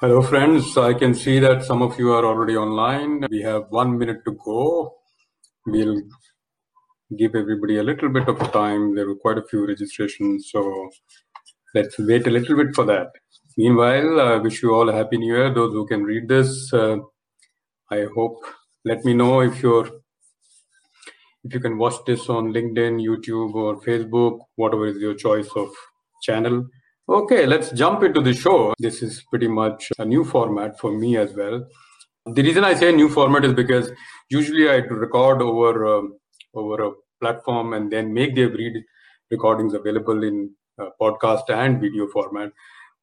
Hello, 0.00 0.22
friends. 0.22 0.78
I 0.78 0.94
can 0.94 1.12
see 1.12 1.40
that 1.40 1.64
some 1.64 1.82
of 1.82 1.98
you 1.98 2.12
are 2.12 2.24
already 2.24 2.56
online. 2.56 3.26
We 3.32 3.42
have 3.42 3.64
one 3.70 3.98
minute 3.98 4.18
to 4.26 4.38
go. 4.44 4.94
We'll 5.66 6.02
give 7.18 7.34
everybody 7.34 7.78
a 7.78 7.82
little 7.82 8.08
bit 8.08 8.28
of 8.28 8.38
time. 8.52 8.94
There 8.94 9.08
were 9.08 9.16
quite 9.16 9.38
a 9.38 9.42
few 9.50 9.66
registrations, 9.66 10.50
so 10.52 10.88
let's 11.74 11.98
wait 11.98 12.28
a 12.28 12.30
little 12.30 12.56
bit 12.56 12.76
for 12.76 12.84
that. 12.84 13.08
Meanwhile, 13.56 14.20
I 14.20 14.36
wish 14.36 14.62
you 14.62 14.72
all 14.72 14.88
a 14.88 14.92
happy 14.92 15.18
new 15.18 15.34
year. 15.34 15.52
Those 15.52 15.72
who 15.72 15.84
can 15.88 16.04
read 16.04 16.28
this, 16.28 16.72
uh, 16.72 16.98
I 17.90 18.06
hope. 18.14 18.38
Let 18.84 19.04
me 19.04 19.14
know 19.14 19.40
if 19.40 19.60
you're 19.64 19.88
if 21.42 21.52
you 21.52 21.58
can 21.58 21.76
watch 21.76 21.96
this 22.06 22.28
on 22.28 22.52
LinkedIn, 22.52 23.04
YouTube, 23.04 23.52
or 23.52 23.80
Facebook, 23.80 24.38
whatever 24.54 24.86
is 24.86 24.98
your 24.98 25.14
choice 25.14 25.48
of 25.56 25.70
channel. 26.22 26.68
Okay, 27.10 27.46
let's 27.46 27.70
jump 27.70 28.02
into 28.02 28.20
the 28.20 28.34
show. 28.34 28.74
This 28.78 29.02
is 29.02 29.22
pretty 29.30 29.48
much 29.48 29.90
a 29.98 30.04
new 30.04 30.24
format 30.24 30.78
for 30.78 30.92
me 30.92 31.16
as 31.16 31.32
well. 31.34 31.66
The 32.26 32.42
reason 32.42 32.64
I 32.64 32.74
say 32.74 32.92
new 32.92 33.08
format 33.08 33.46
is 33.46 33.54
because 33.54 33.90
usually 34.28 34.68
I 34.68 34.76
record 34.76 35.40
over 35.40 35.86
um, 35.86 36.18
over 36.52 36.84
a 36.84 36.90
platform 37.18 37.72
and 37.72 37.90
then 37.90 38.12
make 38.12 38.34
the 38.34 38.44
read 38.44 38.74
recordings 39.30 39.72
available 39.72 40.22
in 40.22 40.50
uh, 40.78 40.90
podcast 41.00 41.48
and 41.48 41.80
video 41.80 42.08
format. 42.08 42.52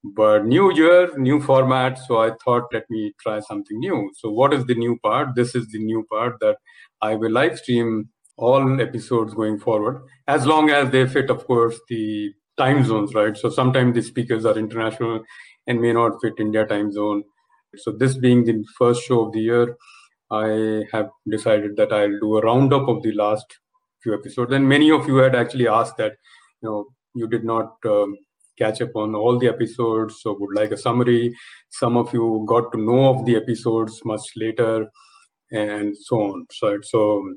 But 0.04 0.46
new 0.46 0.72
year, 0.72 1.10
new 1.18 1.42
format. 1.42 1.98
So 1.98 2.20
I 2.20 2.34
thought, 2.44 2.66
let 2.72 2.88
me 2.92 3.12
try 3.20 3.40
something 3.40 3.80
new. 3.80 4.12
So 4.18 4.30
what 4.30 4.54
is 4.54 4.66
the 4.66 4.76
new 4.76 5.00
part? 5.00 5.30
This 5.36 5.56
is 5.56 5.66
the 5.70 5.80
new 5.80 6.06
part 6.12 6.40
that 6.42 6.58
I 7.02 7.16
will 7.16 7.32
live 7.32 7.58
stream 7.58 8.10
all 8.38 8.80
episodes 8.80 9.34
going 9.34 9.58
forward, 9.58 10.04
as 10.28 10.46
long 10.46 10.70
as 10.70 10.92
they 10.92 11.08
fit, 11.08 11.32
of 11.32 11.48
course, 11.48 11.80
the 11.90 12.34
time 12.58 12.84
zones, 12.84 13.14
right? 13.14 13.36
So 13.38 13.50
sometimes 13.50 13.96
the 13.96 14.02
speakers 14.02 14.46
are 14.46 14.58
international 14.58 15.24
and 15.68 15.82
may 15.82 15.94
not 15.94 16.22
fit 16.22 16.34
India 16.40 16.66
time 16.66 16.92
zone. 16.92 17.24
So 17.78 17.92
this 17.92 18.18
being 18.18 18.46
the 18.46 18.64
first 18.78 19.04
show 19.04 19.26
of 19.26 19.34
the 19.34 19.42
year, 19.42 19.78
I 20.32 20.86
have 20.92 21.10
decided 21.30 21.76
that 21.78 21.92
I'll 21.92 22.20
do 22.20 22.38
a 22.38 22.42
roundup 22.42 22.88
of 22.88 23.04
the 23.04 23.12
last 23.12 23.46
few 24.02 24.14
episodes. 24.14 24.54
And 24.54 24.68
many 24.68 24.92
of 24.92 25.08
you 25.08 25.18
had 25.18 25.36
actually 25.36 25.68
asked 25.68 25.98
that, 25.98 26.14
you 26.62 26.70
know, 26.70 26.86
you 27.14 27.28
did 27.28 27.44
not 27.44 27.74
um, 27.86 28.16
catch 28.58 28.82
up 28.82 28.96
on 28.96 29.16
all 29.16 29.38
the 29.38 29.48
episodes, 29.48 30.22
so 30.22 30.38
would 30.40 30.56
like 30.56 30.72
a 30.72 30.78
summary. 30.78 31.36
Some 31.70 31.98
of 31.98 32.14
you 32.14 32.46
got 32.48 32.72
to 32.72 32.82
know 32.82 33.10
of 33.10 33.26
the 33.26 33.36
episodes 33.36 34.02
much 34.06 34.22
later, 34.36 34.88
and 35.52 35.96
so 35.98 36.22
on. 36.22 36.46
So, 36.52 36.80
so 36.82 37.34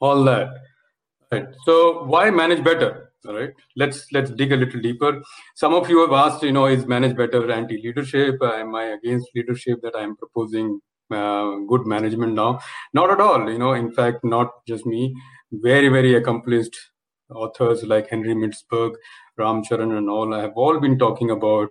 all 0.00 0.22
that. 0.24 0.48
Right. 1.32 1.46
So 1.64 2.04
why 2.04 2.30
manage 2.30 2.62
better? 2.62 3.13
All 3.26 3.34
right. 3.34 3.50
Let's 3.76 4.06
let's 4.12 4.30
dig 4.30 4.52
a 4.52 4.56
little 4.56 4.80
deeper. 4.80 5.22
Some 5.54 5.74
of 5.74 5.88
you 5.88 6.00
have 6.00 6.12
asked, 6.12 6.42
you 6.42 6.52
know, 6.52 6.66
is 6.66 6.86
manage 6.86 7.16
better 7.16 7.50
anti-leadership? 7.50 8.36
Am 8.42 8.74
I 8.74 8.84
against 8.98 9.30
leadership 9.34 9.80
that 9.82 9.96
I'm 9.96 10.16
proposing 10.16 10.80
uh, 11.10 11.56
good 11.68 11.86
management 11.86 12.34
now? 12.34 12.60
Not 12.92 13.10
at 13.10 13.20
all. 13.20 13.50
You 13.50 13.58
know, 13.58 13.72
in 13.72 13.92
fact, 13.92 14.24
not 14.24 14.50
just 14.66 14.84
me. 14.86 15.14
Very 15.52 15.88
very 15.88 16.14
accomplished 16.14 16.76
authors 17.30 17.82
like 17.84 18.08
Henry 18.08 18.34
Mintzberg, 18.34 18.94
Ram 19.38 19.62
Charan, 19.62 19.92
and 19.92 20.10
all 20.10 20.32
have 20.32 20.52
all 20.56 20.78
been 20.80 20.98
talking 20.98 21.30
about 21.30 21.68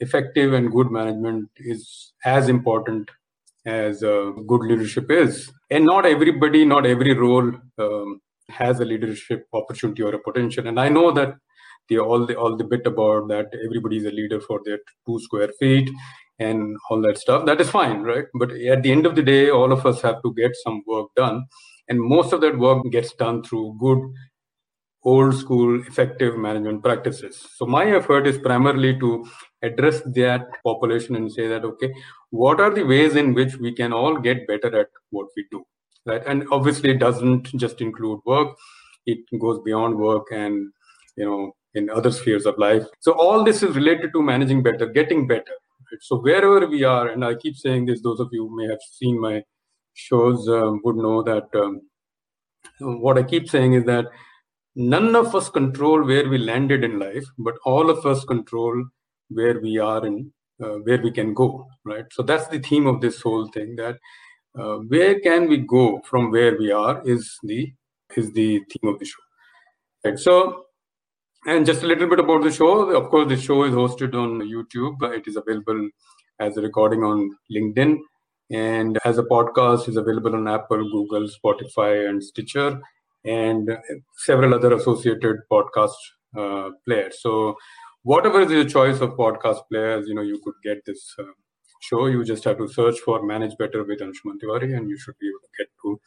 effective 0.00 0.52
and 0.52 0.72
good 0.72 0.90
management 0.90 1.48
is 1.56 2.12
as 2.24 2.48
important 2.48 3.10
as 3.66 4.02
uh, 4.02 4.32
good 4.46 4.62
leadership 4.62 5.10
is. 5.10 5.52
And 5.70 5.84
not 5.84 6.06
everybody, 6.06 6.64
not 6.64 6.86
every 6.86 7.14
role 7.14 7.52
um, 7.78 8.20
has 8.50 8.80
a 8.80 8.84
leadership 8.84 9.46
opportunity 9.52 10.02
or 10.02 10.14
a 10.14 10.18
potential. 10.18 10.66
And 10.66 10.78
I 10.78 10.88
know 10.88 11.12
that 11.12 11.34
the 11.88 11.98
all 11.98 12.26
the 12.26 12.36
all 12.36 12.56
the 12.56 12.64
bit 12.64 12.86
about 12.86 13.28
that 13.28 13.48
everybody 13.64 13.98
is 13.98 14.06
a 14.06 14.10
leader 14.10 14.40
for 14.40 14.60
their 14.64 14.78
two 15.06 15.20
square 15.20 15.50
feet 15.58 15.90
and 16.38 16.76
all 16.88 17.02
that 17.02 17.18
stuff. 17.18 17.46
That 17.46 17.60
is 17.60 17.70
fine, 17.70 18.02
right? 18.02 18.24
But 18.34 18.52
at 18.52 18.82
the 18.82 18.92
end 18.92 19.06
of 19.06 19.14
the 19.14 19.22
day, 19.22 19.50
all 19.50 19.72
of 19.72 19.84
us 19.84 20.00
have 20.02 20.22
to 20.22 20.34
get 20.34 20.52
some 20.64 20.82
work 20.86 21.08
done. 21.16 21.44
And 21.88 22.00
most 22.00 22.32
of 22.32 22.40
that 22.42 22.58
work 22.58 22.84
gets 22.90 23.12
done 23.14 23.42
through 23.42 23.76
good 23.78 23.98
old 25.02 25.34
school 25.34 25.80
effective 25.86 26.36
management 26.36 26.82
practices. 26.82 27.46
So 27.56 27.66
my 27.66 27.86
effort 27.86 28.26
is 28.26 28.38
primarily 28.38 28.98
to 29.00 29.26
address 29.62 30.02
that 30.14 30.42
population 30.62 31.16
and 31.16 31.32
say 31.32 31.48
that 31.48 31.64
okay, 31.64 31.92
what 32.30 32.60
are 32.60 32.72
the 32.72 32.84
ways 32.84 33.16
in 33.16 33.34
which 33.34 33.56
we 33.56 33.72
can 33.72 33.92
all 33.92 34.18
get 34.18 34.46
better 34.46 34.80
at 34.80 34.88
what 35.10 35.28
we 35.36 35.46
do? 35.50 35.64
Right 36.06 36.22
and 36.26 36.44
obviously 36.50 36.90
it 36.90 36.98
doesn't 36.98 37.44
just 37.56 37.80
include 37.80 38.20
work. 38.24 38.56
It 39.06 39.18
goes 39.40 39.60
beyond 39.64 39.96
work 39.96 40.26
and 40.32 40.72
you 41.16 41.24
know 41.24 41.52
in 41.74 41.88
other 41.90 42.10
spheres 42.10 42.46
of 42.46 42.58
life. 42.58 42.84
So 43.00 43.12
all 43.12 43.44
this 43.44 43.62
is 43.62 43.76
related 43.76 44.12
to 44.14 44.22
managing 44.22 44.62
better 44.62 44.86
getting 44.86 45.26
better. 45.26 45.56
Right? 45.92 46.02
so 46.02 46.18
wherever 46.20 46.66
we 46.66 46.84
are 46.84 47.08
and 47.08 47.24
i 47.24 47.34
keep 47.34 47.56
saying 47.56 47.86
this 47.86 48.02
those 48.02 48.20
of 48.20 48.28
you 48.32 48.48
may 48.56 48.66
have 48.66 48.78
seen 48.92 49.20
my 49.20 49.42
shows 49.94 50.48
um, 50.48 50.80
would 50.84 50.96
know 50.96 51.22
that 51.22 51.48
um, 51.54 51.80
what 52.78 53.18
i 53.18 53.22
keep 53.22 53.48
saying 53.48 53.72
is 53.72 53.84
that 53.84 54.06
none 54.76 55.16
of 55.16 55.34
us 55.34 55.48
control 55.48 56.04
where 56.04 56.28
we 56.28 56.38
landed 56.38 56.84
in 56.84 56.98
life 56.98 57.24
but 57.38 57.56
all 57.64 57.90
of 57.90 58.06
us 58.06 58.24
control 58.24 58.84
where 59.28 59.60
we 59.60 59.78
are 59.78 60.04
and 60.04 60.30
uh, 60.62 60.76
where 60.84 61.00
we 61.00 61.10
can 61.10 61.32
go. 61.32 61.66
Right 61.84 62.06
so 62.12 62.22
that's 62.22 62.46
the 62.48 62.58
theme 62.58 62.86
of 62.86 63.00
this 63.00 63.20
whole 63.20 63.48
thing 63.48 63.76
that 63.76 63.98
uh, 64.58 64.76
where 64.88 65.20
can 65.20 65.48
we 65.48 65.58
go 65.58 66.00
from 66.04 66.30
where 66.30 66.56
we 66.58 66.70
are 66.72 67.02
is 67.04 67.38
the 67.42 67.72
is 68.16 68.32
the 68.32 68.58
theme 68.70 68.92
of 68.92 68.98
the 68.98 69.04
show. 69.04 69.22
Right 70.04 70.18
so 70.18 70.64
and 71.46 71.64
just 71.64 71.82
a 71.82 71.86
little 71.86 72.08
bit 72.08 72.20
about 72.20 72.42
the 72.42 72.50
show. 72.50 72.90
Of 72.90 73.10
course 73.10 73.28
the 73.28 73.36
show 73.36 73.64
is 73.64 73.74
hosted 73.74 74.14
on 74.14 74.40
youtube. 74.40 75.02
It 75.16 75.26
is 75.26 75.36
available 75.36 75.88
as 76.38 76.56
a 76.56 76.62
recording 76.62 77.02
on 77.04 77.30
linkedin. 77.54 77.98
And 78.50 78.98
as 79.04 79.18
a 79.18 79.22
podcast 79.22 79.88
is 79.88 79.96
available 79.96 80.34
on 80.34 80.48
apple 80.48 80.90
google 80.90 81.28
spotify 81.28 82.08
and 82.08 82.22
stitcher 82.22 82.80
and 83.24 83.70
several 84.16 84.54
other 84.54 84.74
associated 84.74 85.36
podcast 85.50 85.94
uh, 86.36 86.70
players. 86.84 87.22
So 87.22 87.56
whatever 88.02 88.40
is 88.40 88.50
your 88.50 88.64
choice 88.64 89.00
of 89.00 89.10
podcast 89.10 89.60
players 89.70 90.08
you 90.08 90.14
know 90.14 90.22
you 90.22 90.40
could 90.42 90.54
get 90.64 90.84
this 90.86 91.14
uh, 91.18 91.24
show, 91.80 92.06
you 92.06 92.24
just 92.24 92.44
have 92.44 92.58
to 92.58 92.68
search 92.68 92.98
for 93.00 93.22
Manage 93.22 93.56
Better 93.58 93.84
with 93.84 94.00
Anshuman 94.00 94.38
Tiwari 94.42 94.76
and 94.76 94.88
you 94.88 94.98
should 94.98 95.18
be 95.20 95.28
able 95.28 95.40
to 95.40 95.50
get 95.58 95.68
to 95.82 96.00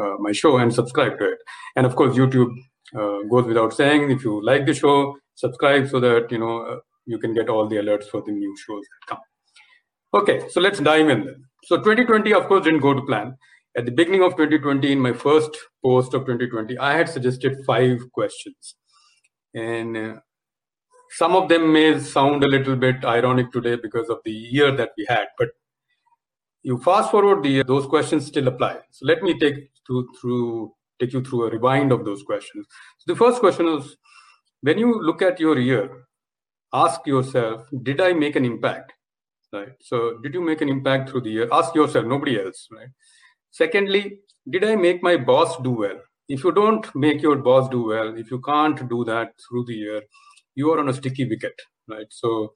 uh, 0.00 0.16
my 0.18 0.32
show 0.32 0.56
and 0.58 0.74
subscribe 0.74 1.18
to 1.18 1.32
it. 1.32 1.38
And 1.76 1.86
of 1.86 1.94
course, 1.94 2.16
YouTube 2.16 2.52
uh, 2.94 3.22
goes 3.30 3.46
without 3.46 3.72
saying. 3.72 4.10
If 4.10 4.24
you 4.24 4.44
like 4.44 4.66
the 4.66 4.74
show, 4.74 5.16
subscribe 5.34 5.88
so 5.88 6.00
that 6.00 6.30
you 6.30 6.38
know 6.38 6.62
uh, 6.62 6.78
you 7.06 7.18
can 7.18 7.34
get 7.34 7.48
all 7.48 7.68
the 7.68 7.76
alerts 7.76 8.04
for 8.04 8.22
the 8.22 8.32
new 8.32 8.56
shows 8.66 8.82
that 8.82 9.08
come. 9.08 10.22
Okay, 10.22 10.48
so 10.48 10.60
let's 10.60 10.80
dive 10.80 11.08
in. 11.08 11.24
Then. 11.24 11.44
So 11.64 11.76
2020, 11.78 12.32
of 12.34 12.46
course, 12.46 12.64
didn't 12.64 12.80
go 12.80 12.94
to 12.94 13.02
plan. 13.02 13.36
At 13.76 13.86
the 13.86 13.90
beginning 13.90 14.22
of 14.22 14.32
2020, 14.32 14.92
in 14.92 15.00
my 15.00 15.12
first 15.12 15.50
post 15.84 16.14
of 16.14 16.22
2020, 16.22 16.78
I 16.78 16.96
had 16.96 17.08
suggested 17.08 17.56
five 17.66 18.00
questions. 18.12 18.76
And 19.54 19.96
uh, 19.96 20.14
some 21.16 21.36
of 21.36 21.48
them 21.48 21.72
may 21.72 21.98
sound 22.00 22.42
a 22.42 22.48
little 22.48 22.76
bit 22.76 23.04
ironic 23.04 23.52
today 23.52 23.76
because 23.76 24.08
of 24.08 24.18
the 24.24 24.32
year 24.32 24.74
that 24.76 24.90
we 24.98 25.06
had, 25.08 25.26
but 25.38 25.48
you 26.62 26.78
fast 26.78 27.10
forward 27.10 27.42
the 27.42 27.62
those 27.62 27.86
questions 27.86 28.26
still 28.26 28.48
apply. 28.48 28.78
So 28.90 29.06
let 29.06 29.22
me 29.22 29.38
take 29.38 29.70
through, 29.86 30.08
through 30.20 30.74
take 31.00 31.12
you 31.12 31.22
through 31.22 31.44
a 31.44 31.50
rewind 31.50 31.92
of 31.92 32.04
those 32.04 32.22
questions. 32.22 32.66
So 32.98 33.12
the 33.12 33.18
first 33.18 33.40
question 33.40 33.68
is 33.68 33.96
when 34.62 34.78
you 34.78 35.00
look 35.02 35.22
at 35.22 35.38
your 35.38 35.58
year, 35.58 36.06
ask 36.72 37.06
yourself, 37.06 37.66
did 37.82 38.00
I 38.00 38.12
make 38.12 38.34
an 38.36 38.44
impact? 38.44 38.92
Right. 39.52 39.74
So 39.80 40.18
did 40.22 40.34
you 40.34 40.40
make 40.40 40.62
an 40.62 40.68
impact 40.68 41.10
through 41.10 41.20
the 41.20 41.30
year? 41.30 41.48
Ask 41.52 41.74
yourself, 41.76 42.06
nobody 42.06 42.40
else, 42.40 42.66
right? 42.72 42.88
Secondly, 43.52 44.20
did 44.50 44.64
I 44.64 44.74
make 44.74 45.00
my 45.00 45.16
boss 45.16 45.56
do 45.62 45.70
well? 45.70 46.00
If 46.28 46.42
you 46.42 46.50
don't 46.50 46.92
make 46.96 47.22
your 47.22 47.36
boss 47.36 47.68
do 47.68 47.86
well, 47.88 48.16
if 48.16 48.32
you 48.32 48.40
can't 48.40 48.88
do 48.88 49.04
that 49.04 49.34
through 49.46 49.66
the 49.66 49.74
year, 49.74 50.02
you 50.54 50.70
are 50.72 50.80
on 50.80 50.88
a 50.88 50.94
sticky 50.94 51.28
wicket, 51.28 51.60
right? 51.88 52.06
So, 52.10 52.54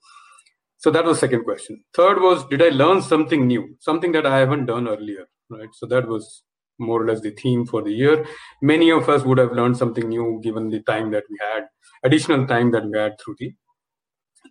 so 0.77 0.91
that 0.91 1.05
was 1.05 1.19
second 1.19 1.43
question. 1.43 1.83
Third 1.93 2.21
was, 2.21 2.45
did 2.45 2.61
I 2.61 2.69
learn 2.69 3.01
something 3.01 3.47
new, 3.47 3.75
something 3.79 4.11
that 4.13 4.25
I 4.25 4.37
haven't 4.37 4.65
done 4.65 4.87
earlier, 4.87 5.27
right? 5.49 5.69
So 5.73 5.85
that 5.87 6.07
was 6.07 6.43
more 6.79 7.01
or 7.01 7.05
less 7.05 7.21
the 7.21 7.31
theme 7.31 7.65
for 7.65 7.81
the 7.81 7.91
year. 7.91 8.25
Many 8.61 8.89
of 8.89 9.09
us 9.09 9.23
would 9.23 9.37
have 9.37 9.51
learned 9.51 9.77
something 9.77 10.07
new 10.07 10.39
given 10.41 10.69
the 10.69 10.81
time 10.81 11.11
that 11.11 11.23
we 11.29 11.37
had, 11.53 11.65
additional 12.03 12.47
time 12.47 12.71
that 12.71 12.85
we 12.85 12.97
had 12.97 13.19
through 13.19 13.35
the 13.37 13.53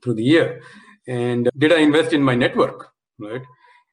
through 0.02 0.14
the 0.14 0.22
year. 0.22 0.60
And 1.06 1.48
did 1.56 1.72
I 1.72 1.78
invest 1.78 2.12
in 2.12 2.22
my 2.22 2.34
network, 2.34 2.88
right? 3.18 3.42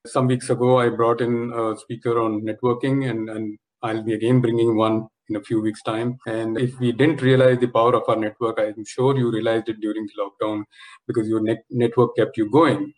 Some 0.05 0.27
weeks 0.27 0.49
ago, 0.49 0.79
I 0.79 0.89
brought 0.89 1.21
in 1.21 1.51
a 1.55 1.77
speaker 1.77 2.19
on 2.19 2.41
networking, 2.41 3.09
and, 3.09 3.29
and 3.29 3.57
I'll 3.81 4.03
be 4.03 4.13
again 4.13 4.41
bringing 4.41 4.75
one 4.75 5.07
in 5.29 5.35
a 5.35 5.41
few 5.41 5.61
weeks' 5.61 5.81
time. 5.83 6.17
And 6.27 6.57
if 6.59 6.79
we 6.79 6.91
didn't 6.91 7.21
realize 7.21 7.59
the 7.59 7.67
power 7.67 7.95
of 7.95 8.03
our 8.07 8.15
network, 8.15 8.59
I'm 8.59 8.85
sure 8.85 9.17
you 9.17 9.31
realized 9.31 9.69
it 9.69 9.79
during 9.79 10.07
the 10.07 10.23
lockdown 10.23 10.63
because 11.07 11.27
your 11.27 11.41
net- 11.41 11.65
network 11.69 12.15
kept 12.15 12.37
you 12.37 12.49
going. 12.49 12.93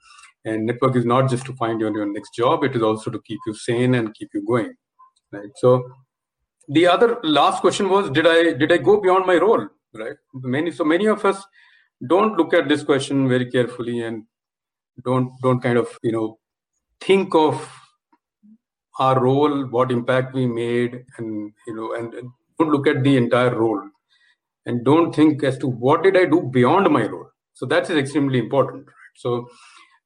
And 0.45 0.65
network 0.65 0.95
is 0.95 1.05
not 1.05 1.29
just 1.29 1.45
to 1.45 1.53
find 1.55 1.81
you 1.81 1.87
on 1.87 1.93
your 1.93 2.11
next 2.11 2.33
job; 2.33 2.63
it 2.63 2.75
is 2.75 2.81
also 2.81 3.11
to 3.11 3.21
keep 3.25 3.39
you 3.45 3.53
sane 3.53 3.95
and 3.95 4.13
keep 4.13 4.29
you 4.33 4.45
going. 4.47 4.73
Right. 5.31 5.49
So, 5.55 5.83
the 6.69 6.87
other 6.87 7.19
last 7.23 7.59
question 7.59 7.89
was: 7.89 8.09
Did 8.11 8.27
I 8.27 8.53
did 8.53 8.71
I 8.71 8.77
go 8.77 9.01
beyond 9.01 9.25
my 9.25 9.35
role? 9.35 9.67
Right. 9.93 10.15
Many 10.33 10.71
so 10.71 10.85
many 10.85 11.07
of 11.07 11.25
us 11.25 11.43
don't 12.05 12.37
look 12.37 12.53
at 12.53 12.69
this 12.69 12.83
question 12.83 13.27
very 13.27 13.49
carefully 13.49 14.01
and 14.01 14.23
don't 15.03 15.31
don't 15.41 15.59
kind 15.59 15.77
of 15.77 15.89
you 16.03 16.11
know 16.11 16.37
think 17.01 17.35
of 17.35 17.69
our 18.99 19.19
role, 19.19 19.65
what 19.65 19.91
impact 19.91 20.33
we 20.33 20.45
made, 20.45 21.03
and 21.17 21.51
you 21.67 21.75
know, 21.75 21.93
and, 21.93 22.13
and 22.13 22.29
don't 22.59 22.71
look 22.71 22.87
at 22.87 23.03
the 23.03 23.17
entire 23.17 23.55
role, 23.55 23.81
and 24.65 24.83
don't 24.83 25.13
think 25.13 25.43
as 25.43 25.57
to 25.59 25.67
what 25.67 26.03
did 26.03 26.17
I 26.17 26.25
do 26.25 26.49
beyond 26.51 26.89
my 26.91 27.05
role. 27.05 27.27
So 27.53 27.65
that 27.67 27.89
is 27.89 27.97
extremely 27.97 28.39
important. 28.39 28.85
Right? 28.85 29.15
So, 29.15 29.47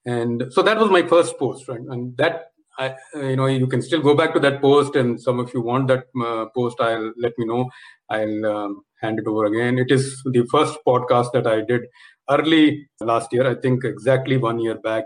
and 0.05 0.45
so 0.49 0.61
that 0.61 0.77
was 0.77 0.89
my 0.89 1.03
first 1.03 1.38
post, 1.38 1.67
right? 1.67 1.79
And 1.79 2.15
that 2.17 2.45
I, 2.77 2.95
you 3.15 3.35
know, 3.35 3.45
you 3.45 3.67
can 3.67 3.81
still 3.81 4.01
go 4.01 4.15
back 4.15 4.33
to 4.33 4.39
that 4.39 4.61
post, 4.61 4.95
and 4.95 5.21
some 5.21 5.39
of 5.39 5.53
you 5.53 5.61
want 5.61 5.87
that 5.87 6.05
uh, 6.25 6.45
post, 6.55 6.79
I'll 6.79 7.13
let 7.17 7.33
me 7.37 7.45
know. 7.45 7.69
I'll 8.09 8.45
um, 8.45 8.83
hand 9.01 9.19
it 9.19 9.27
over 9.27 9.45
again. 9.45 9.77
It 9.77 9.91
is 9.91 10.21
the 10.25 10.45
first 10.51 10.77
podcast 10.87 11.31
that 11.33 11.47
I 11.47 11.61
did 11.61 11.81
early 12.29 12.87
last 12.99 13.31
year. 13.31 13.49
I 13.49 13.55
think 13.55 13.83
exactly 13.83 14.37
one 14.37 14.59
year 14.59 14.75
back 14.75 15.05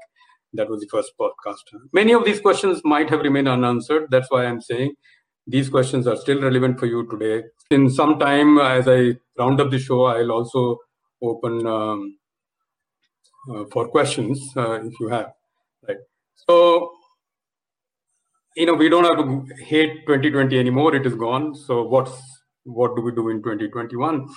that 0.57 0.69
was 0.69 0.81
the 0.81 0.87
first 0.91 1.13
podcast. 1.19 1.63
Many 1.93 2.13
of 2.13 2.25
these 2.25 2.39
questions 2.39 2.81
might 2.83 3.09
have 3.09 3.21
remained 3.21 3.47
unanswered. 3.47 4.07
That's 4.09 4.29
why 4.29 4.45
I'm 4.45 4.61
saying 4.61 4.95
these 5.47 5.69
questions 5.69 6.07
are 6.07 6.15
still 6.17 6.41
relevant 6.41 6.79
for 6.79 6.85
you 6.85 7.07
today. 7.07 7.47
In 7.71 7.89
some 7.89 8.19
time, 8.19 8.57
as 8.57 8.87
I 8.87 9.15
round 9.37 9.61
up 9.61 9.71
the 9.71 9.79
show, 9.79 10.05
I'll 10.05 10.31
also 10.31 10.77
open 11.21 11.65
um, 11.67 12.17
uh, 13.53 13.65
for 13.71 13.87
questions 13.87 14.41
uh, 14.57 14.81
if 14.83 14.99
you 14.99 15.07
have. 15.09 15.31
Right. 15.87 15.97
So, 16.35 16.91
you 18.55 18.65
know, 18.65 18.73
we 18.73 18.89
don't 18.89 19.03
have 19.03 19.17
to 19.17 19.63
hate 19.63 20.05
2020 20.07 20.57
anymore. 20.57 20.95
It 20.95 21.05
is 21.05 21.15
gone. 21.15 21.55
So, 21.55 21.83
what's 21.83 22.13
what 22.63 22.95
do 22.95 23.01
we 23.01 23.11
do 23.11 23.29
in 23.29 23.37
2021? 23.43 24.27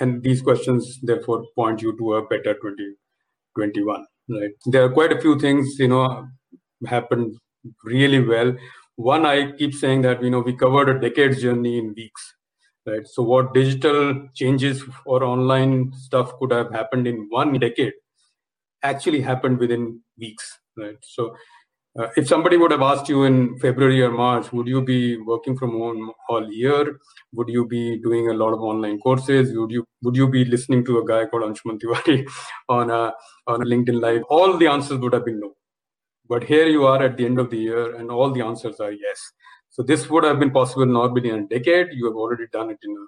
And 0.00 0.22
these 0.22 0.42
questions, 0.42 0.98
therefore, 1.02 1.44
point 1.56 1.82
you 1.82 1.96
to 1.98 2.14
a 2.14 2.26
better 2.26 2.54
2021. 2.54 4.06
Right. 4.28 4.50
There 4.66 4.84
are 4.84 4.90
quite 4.92 5.12
a 5.12 5.20
few 5.20 5.38
things, 5.38 5.78
you 5.78 5.88
know, 5.88 6.26
happened 6.86 7.36
really 7.84 8.24
well. 8.24 8.56
One, 8.96 9.26
I 9.26 9.52
keep 9.52 9.74
saying 9.74 10.02
that, 10.02 10.22
you 10.22 10.30
know, 10.30 10.40
we 10.40 10.56
covered 10.56 10.88
a 10.88 11.00
decade's 11.00 11.42
journey 11.42 11.78
in 11.78 11.94
weeks. 11.96 12.34
Right. 12.86 13.06
So 13.06 13.22
what 13.22 13.54
digital 13.54 14.28
changes 14.34 14.82
or 15.06 15.22
online 15.22 15.92
stuff 15.94 16.32
could 16.38 16.50
have 16.50 16.72
happened 16.72 17.06
in 17.06 17.26
one 17.30 17.52
decade 17.58 17.92
actually 18.82 19.20
happened 19.20 19.58
within 19.58 20.00
weeks. 20.18 20.58
Right. 20.76 20.96
So 21.02 21.36
uh, 21.98 22.08
if 22.16 22.26
somebody 22.26 22.56
would 22.56 22.70
have 22.70 22.80
asked 22.80 23.08
you 23.08 23.24
in 23.24 23.58
February 23.58 24.00
or 24.02 24.10
March, 24.10 24.50
would 24.52 24.66
you 24.66 24.80
be 24.82 25.18
working 25.18 25.56
from 25.56 25.72
home 25.72 26.12
all 26.28 26.50
year? 26.50 26.98
Would 27.34 27.50
you 27.50 27.66
be 27.66 27.98
doing 27.98 28.28
a 28.28 28.32
lot 28.32 28.54
of 28.54 28.60
online 28.60 28.98
courses? 28.98 29.54
Would 29.54 29.70
you 29.70 29.86
would 30.02 30.16
you 30.16 30.28
be 30.28 30.44
listening 30.46 30.86
to 30.86 30.98
a 31.00 31.04
guy 31.06 31.26
called 31.26 31.42
Anshuman 31.42 31.78
Tiwari 31.78 32.26
on 32.70 32.90
a 32.90 33.12
on 33.46 33.60
a 33.60 33.64
LinkedIn 33.66 34.00
Live? 34.00 34.22
All 34.30 34.56
the 34.56 34.68
answers 34.68 34.98
would 34.98 35.12
have 35.12 35.26
been 35.26 35.40
no. 35.40 35.54
But 36.28 36.44
here 36.44 36.66
you 36.66 36.86
are 36.86 37.02
at 37.02 37.18
the 37.18 37.26
end 37.26 37.38
of 37.38 37.50
the 37.50 37.58
year, 37.58 37.96
and 37.96 38.10
all 38.10 38.30
the 38.30 38.40
answers 38.40 38.80
are 38.80 38.92
yes. 38.92 39.20
So 39.68 39.82
this 39.82 40.08
would 40.08 40.24
have 40.24 40.38
been 40.38 40.50
possible 40.50 40.86
not 40.86 41.12
within 41.12 41.34
a 41.34 41.46
decade. 41.46 41.88
You 41.92 42.06
have 42.06 42.16
already 42.16 42.46
done 42.52 42.70
it 42.70 42.78
in 42.82 42.92
a 42.92 43.06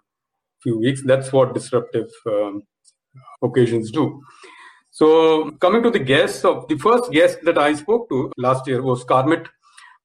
few 0.62 0.78
weeks. 0.78 1.02
That's 1.04 1.32
what 1.32 1.54
disruptive 1.54 2.10
um, 2.26 2.64
occasions 3.42 3.90
do. 3.90 4.20
So 4.98 5.50
coming 5.60 5.82
to 5.82 5.90
the 5.90 5.98
guests 5.98 6.44
of 6.44 6.68
the 6.68 6.78
first 6.78 7.10
guest 7.10 7.38
that 7.42 7.58
I 7.58 7.74
spoke 7.74 8.08
to 8.10 8.30
last 8.36 8.68
year 8.68 8.80
was 8.80 9.02
Carmit 9.02 9.48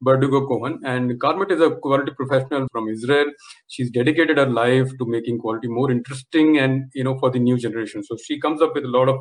Berdugo 0.03 0.47
Cohen. 0.47 0.79
And 0.83 1.19
Carmit 1.19 1.51
is 1.51 1.61
a 1.61 1.75
quality 1.75 2.11
professional 2.11 2.65
from 2.71 2.89
Israel. 2.89 3.27
She's 3.67 3.91
dedicated 3.91 4.39
her 4.39 4.47
life 4.47 4.89
to 4.97 5.05
making 5.05 5.37
quality 5.37 5.67
more 5.67 5.91
interesting 5.91 6.57
and, 6.57 6.89
you 6.95 7.03
know, 7.03 7.19
for 7.19 7.29
the 7.29 7.37
new 7.37 7.55
generation. 7.55 8.03
So 8.03 8.17
she 8.17 8.39
comes 8.39 8.63
up 8.63 8.73
with 8.73 8.83
a 8.83 8.87
lot 8.87 9.09
of 9.09 9.19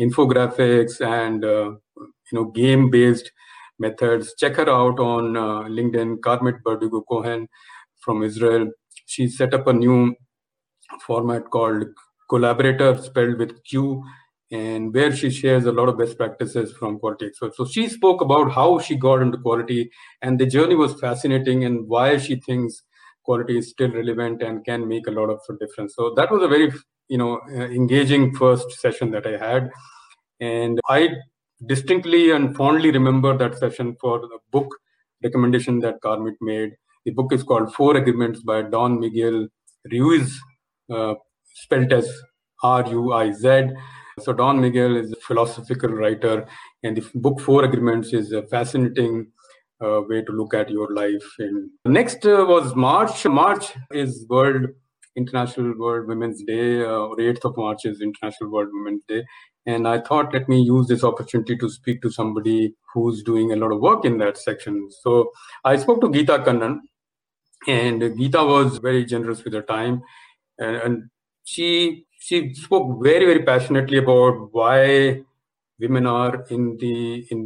infographics 0.00 1.02
and, 1.06 1.44
uh, 1.44 1.72
you 1.98 2.32
know, 2.32 2.44
game-based 2.46 3.30
methods. 3.78 4.34
Check 4.38 4.56
her 4.56 4.70
out 4.70 4.98
on 4.98 5.36
uh, 5.36 5.68
LinkedIn, 5.68 6.22
Carmit 6.22 6.64
Berdugo 6.64 7.02
Cohen 7.06 7.48
from 8.00 8.22
Israel. 8.22 8.70
She 9.04 9.28
set 9.28 9.52
up 9.52 9.66
a 9.66 9.74
new 9.74 10.14
format 11.06 11.50
called 11.50 11.84
Qollaborator, 12.30 12.98
spelled 12.98 13.36
with 13.38 13.62
Q 13.64 14.02
and 14.52 14.94
where 14.94 15.16
she 15.16 15.30
shares 15.30 15.64
a 15.64 15.72
lot 15.72 15.88
of 15.88 15.98
best 15.98 16.16
practices 16.18 16.72
from 16.72 16.98
quality 16.98 17.26
experts. 17.26 17.56
So 17.56 17.64
she 17.64 17.88
spoke 17.88 18.20
about 18.20 18.52
how 18.52 18.78
she 18.78 18.96
got 18.96 19.22
into 19.22 19.38
quality, 19.38 19.90
and 20.20 20.38
the 20.38 20.46
journey 20.46 20.74
was 20.76 21.00
fascinating, 21.00 21.64
and 21.64 21.88
why 21.88 22.18
she 22.18 22.36
thinks 22.36 22.82
quality 23.24 23.58
is 23.58 23.70
still 23.70 23.90
relevant 23.90 24.42
and 24.42 24.64
can 24.64 24.86
make 24.86 25.06
a 25.06 25.10
lot 25.10 25.30
of 25.30 25.40
difference. 25.58 25.94
So 25.96 26.12
that 26.16 26.30
was 26.30 26.42
a 26.42 26.48
very 26.48 26.72
you 27.08 27.18
know 27.18 27.40
uh, 27.48 27.68
engaging 27.80 28.34
first 28.36 28.70
session 28.80 29.10
that 29.12 29.26
I 29.26 29.36
had, 29.38 29.70
and 30.40 30.80
I 30.88 31.08
distinctly 31.66 32.30
and 32.32 32.56
fondly 32.56 32.90
remember 32.90 33.36
that 33.38 33.56
session 33.56 33.96
for 34.00 34.18
the 34.20 34.38
book 34.50 34.68
recommendation 35.24 35.78
that 35.80 36.00
Carmit 36.02 36.34
made. 36.40 36.72
The 37.04 37.12
book 37.12 37.32
is 37.32 37.42
called 37.42 37.74
Four 37.74 37.96
Agreements 37.96 38.42
by 38.42 38.62
Don 38.62 39.00
Miguel 39.00 39.48
Ruiz, 39.90 40.38
uh, 40.92 41.14
spelled 41.54 41.92
as 41.92 42.08
R 42.62 42.88
U 42.90 43.12
I 43.12 43.32
Z 43.32 43.70
so 44.20 44.32
Don 44.32 44.60
Miguel 44.60 44.96
is 44.96 45.12
a 45.12 45.16
philosophical 45.16 45.90
writer, 45.90 46.46
and 46.82 46.96
the 46.96 47.08
book 47.14 47.40
Four 47.40 47.64
Agreements 47.64 48.12
is 48.12 48.32
a 48.32 48.42
fascinating 48.42 49.28
uh, 49.82 50.02
way 50.08 50.22
to 50.22 50.32
look 50.32 50.54
at 50.54 50.70
your 50.70 50.92
life. 50.94 51.34
And 51.38 51.70
next 51.84 52.24
uh, 52.26 52.44
was 52.46 52.74
March. 52.74 53.24
March 53.24 53.72
is 53.90 54.26
World 54.28 54.66
International 55.16 55.76
World 55.76 56.08
Women's 56.08 56.42
Day, 56.44 56.82
uh, 56.82 56.86
or 56.86 57.16
8th 57.16 57.44
of 57.44 57.56
March 57.56 57.84
is 57.84 58.00
International 58.00 58.50
World 58.50 58.68
Women's 58.72 59.04
Day. 59.06 59.24
And 59.66 59.86
I 59.86 60.00
thought, 60.00 60.32
let 60.32 60.48
me 60.48 60.60
use 60.60 60.88
this 60.88 61.04
opportunity 61.04 61.56
to 61.56 61.70
speak 61.70 62.02
to 62.02 62.10
somebody 62.10 62.74
who's 62.92 63.22
doing 63.22 63.52
a 63.52 63.56
lot 63.56 63.72
of 63.72 63.80
work 63.80 64.04
in 64.04 64.18
that 64.18 64.36
section. 64.36 64.88
So 65.02 65.30
I 65.64 65.76
spoke 65.76 66.00
to 66.00 66.08
Geeta 66.08 66.44
Kannan, 66.44 66.80
and 67.68 68.02
Geeta 68.02 68.46
was 68.46 68.78
very 68.78 69.04
generous 69.04 69.44
with 69.44 69.52
her 69.52 69.62
time. 69.62 70.02
And, 70.58 70.76
and 70.76 71.02
she 71.44 72.06
she 72.24 72.54
spoke 72.54 73.02
very 73.02 73.24
very 73.30 73.42
passionately 73.50 73.98
about 73.98 74.36
why 74.52 75.22
women 75.80 76.06
are 76.06 76.44
in 76.50 76.76
the 76.80 77.26
in 77.30 77.40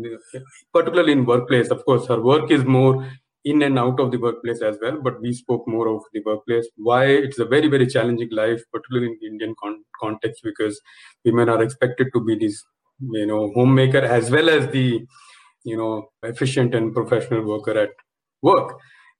particularly 0.72 1.12
in 1.12 1.24
workplace. 1.24 1.68
Of 1.70 1.84
course 1.84 2.06
her 2.08 2.20
work 2.20 2.50
is 2.50 2.64
more 2.64 3.08
in 3.44 3.62
and 3.62 3.78
out 3.78 4.00
of 4.00 4.10
the 4.10 4.18
workplace 4.18 4.60
as 4.62 4.76
well 4.82 4.98
but 5.02 5.20
we 5.20 5.32
spoke 5.32 5.66
more 5.68 5.88
of 5.88 6.02
the 6.12 6.22
workplace. 6.24 6.66
Why? 6.76 7.04
It's 7.06 7.38
a 7.38 7.44
very 7.44 7.68
very 7.68 7.86
challenging 7.86 8.28
life 8.32 8.62
particularly 8.72 9.08
in 9.12 9.18
the 9.20 9.26
indian 9.28 9.54
con- 9.62 9.84
context 10.00 10.40
because 10.44 10.80
women 11.24 11.48
are 11.48 11.62
expected 11.62 12.08
to 12.14 12.20
be 12.24 12.36
this 12.36 12.64
you 13.20 13.26
know 13.26 13.52
homemaker 13.54 13.98
as 14.18 14.30
well 14.30 14.48
as 14.50 14.68
the 14.72 15.06
you 15.64 15.76
know 15.76 16.08
efficient 16.22 16.74
and 16.74 16.94
professional 16.94 17.42
worker 17.42 17.76
at 17.78 17.90
work. 18.42 18.78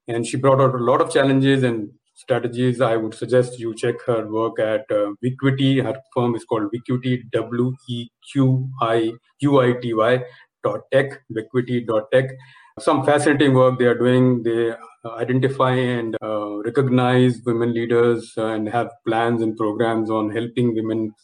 And 0.09 0.27
she 0.27 0.37
brought 0.37 0.61
out 0.61 0.75
a 0.75 0.79
lot 0.85 1.01
of 1.01 1.11
challenges 1.13 1.63
and 1.65 1.91
strategies, 2.17 2.81
I 2.81 2.97
would 2.97 3.15
suggest 3.15 3.59
you 3.61 3.75
check 3.75 4.03
her 4.07 4.27
work 4.27 4.59
at 4.59 4.91
uh, 4.91 5.13
Wequity. 5.23 5.83
Her 5.85 5.95
firm 6.15 6.35
is 6.35 6.45
called 6.45 6.71
Wequity, 6.75 7.31
W 7.31 7.73
E 7.89 8.09
Q 8.33 8.69
I 8.81 9.13
U 9.41 9.61
I 9.61 9.75
T 9.81 9.95
Y 9.95 10.21
dot 10.65 10.81
tech, 10.93 11.21
Wequity 11.31 11.87
dot 11.87 12.11
tech. 12.13 12.31
Some 12.81 13.05
fascinating 13.05 13.55
work 13.55 13.79
they 13.79 13.87
are 13.87 13.99
doing. 13.99 14.43
They 14.43 14.75
identify 15.19 15.73
and 15.73 16.17
uh, 16.23 16.57
recognize 16.65 17.41
women 17.47 17.73
leaders 17.73 18.33
and 18.37 18.69
have 18.69 18.91
plans 19.07 19.43
and 19.43 19.57
programs 19.57 20.11
on 20.11 20.31
helping 20.31 20.75
women 20.75 21.15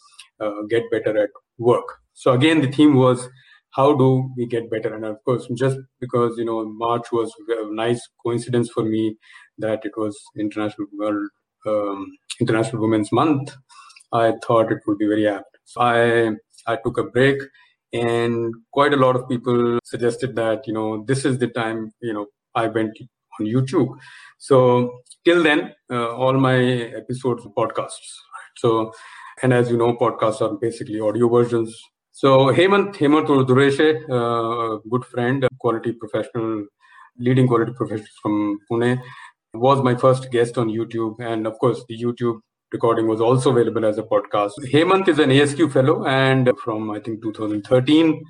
uh, 0.40 0.62
get 0.70 0.90
better 0.90 1.16
at 1.24 1.30
work. 1.58 1.84
So 2.14 2.32
again, 2.32 2.60
the 2.60 2.70
theme 2.70 2.94
was 2.94 3.28
how 3.74 3.94
do 3.96 4.30
we 4.36 4.46
get 4.46 4.70
better? 4.70 4.94
And 4.94 5.04
of 5.04 5.22
course, 5.24 5.46
just 5.56 5.78
because 6.00 6.36
you 6.38 6.44
know 6.44 6.64
March 6.66 7.06
was 7.12 7.32
a 7.48 7.74
nice 7.74 8.00
coincidence 8.24 8.70
for 8.70 8.84
me 8.84 9.16
that 9.58 9.84
it 9.84 9.92
was 9.96 10.18
International 10.38 10.86
World 10.98 11.28
um, 11.66 12.06
International 12.40 12.82
Women's 12.82 13.12
Month, 13.12 13.54
I 14.12 14.32
thought 14.44 14.72
it 14.72 14.78
would 14.86 14.98
be 14.98 15.06
very 15.06 15.28
apt. 15.28 15.58
So 15.64 15.80
I 15.80 16.30
I 16.66 16.76
took 16.84 16.98
a 16.98 17.04
break, 17.04 17.38
and 17.92 18.54
quite 18.72 18.92
a 18.92 18.96
lot 18.96 19.16
of 19.16 19.28
people 19.28 19.78
suggested 19.84 20.36
that 20.36 20.66
you 20.66 20.72
know 20.72 21.04
this 21.06 21.24
is 21.24 21.38
the 21.38 21.48
time 21.48 21.92
you 22.00 22.12
know 22.12 22.26
I 22.54 22.66
went 22.68 22.98
on 23.40 23.46
YouTube. 23.46 23.96
So 24.38 25.00
till 25.24 25.42
then, 25.42 25.74
uh, 25.90 26.14
all 26.14 26.34
my 26.34 26.56
episodes 27.02 27.46
podcasts. 27.56 28.10
So 28.56 28.92
and 29.42 29.52
as 29.52 29.70
you 29.70 29.76
know, 29.76 29.96
podcasts 29.96 30.40
are 30.40 30.56
basically 30.56 31.00
audio 31.00 31.28
versions. 31.28 31.76
So 32.14 32.52
Hemant 32.52 32.94
Hemant 32.96 33.26
Urdhwareshe, 33.26 34.04
uh, 34.10 34.80
good 34.90 35.04
friend, 35.06 35.48
quality 35.58 35.92
professional, 35.92 36.66
leading 37.18 37.48
quality 37.48 37.72
professional 37.72 38.06
from 38.20 38.58
Pune, 38.70 39.00
was 39.54 39.82
my 39.82 39.94
first 39.94 40.30
guest 40.30 40.58
on 40.58 40.68
YouTube. 40.68 41.16
And 41.20 41.46
of 41.46 41.58
course, 41.58 41.82
the 41.88 41.98
YouTube 41.98 42.40
recording 42.70 43.08
was 43.08 43.22
also 43.22 43.50
available 43.50 43.86
as 43.86 43.96
a 43.96 44.02
podcast. 44.02 44.52
Hemant 44.70 45.08
is 45.08 45.18
an 45.18 45.30
ASQ 45.30 45.72
fellow 45.72 46.04
and 46.06 46.50
from, 46.62 46.90
I 46.90 47.00
think, 47.00 47.22
2013. 47.22 48.22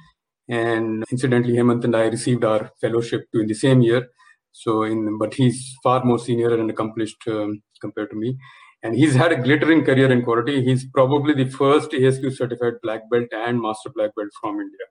And 0.48 1.04
incidentally, 1.10 1.54
Hemant 1.54 1.82
and 1.82 1.96
I 1.96 2.06
received 2.06 2.44
our 2.44 2.70
fellowship 2.80 3.24
in 3.34 3.48
the 3.48 3.54
same 3.54 3.82
year. 3.82 4.06
So, 4.52 4.84
in 4.84 5.18
but 5.18 5.34
he's 5.34 5.74
far 5.82 6.04
more 6.04 6.20
senior 6.20 6.54
and 6.54 6.70
accomplished 6.70 7.20
um, 7.26 7.60
compared 7.80 8.10
to 8.10 8.16
me. 8.16 8.38
And 8.82 8.96
he's 8.96 9.14
had 9.14 9.32
a 9.32 9.36
glittering 9.36 9.84
career 9.84 10.10
in 10.10 10.22
quality. 10.22 10.64
He's 10.64 10.84
probably 10.84 11.34
the 11.34 11.48
first 11.50 11.92
ASQ 11.92 12.32
certified 12.36 12.74
black 12.82 13.02
belt 13.10 13.28
and 13.32 13.60
master 13.60 13.90
black 13.94 14.14
belt 14.16 14.30
from 14.40 14.60
India. 14.60 14.86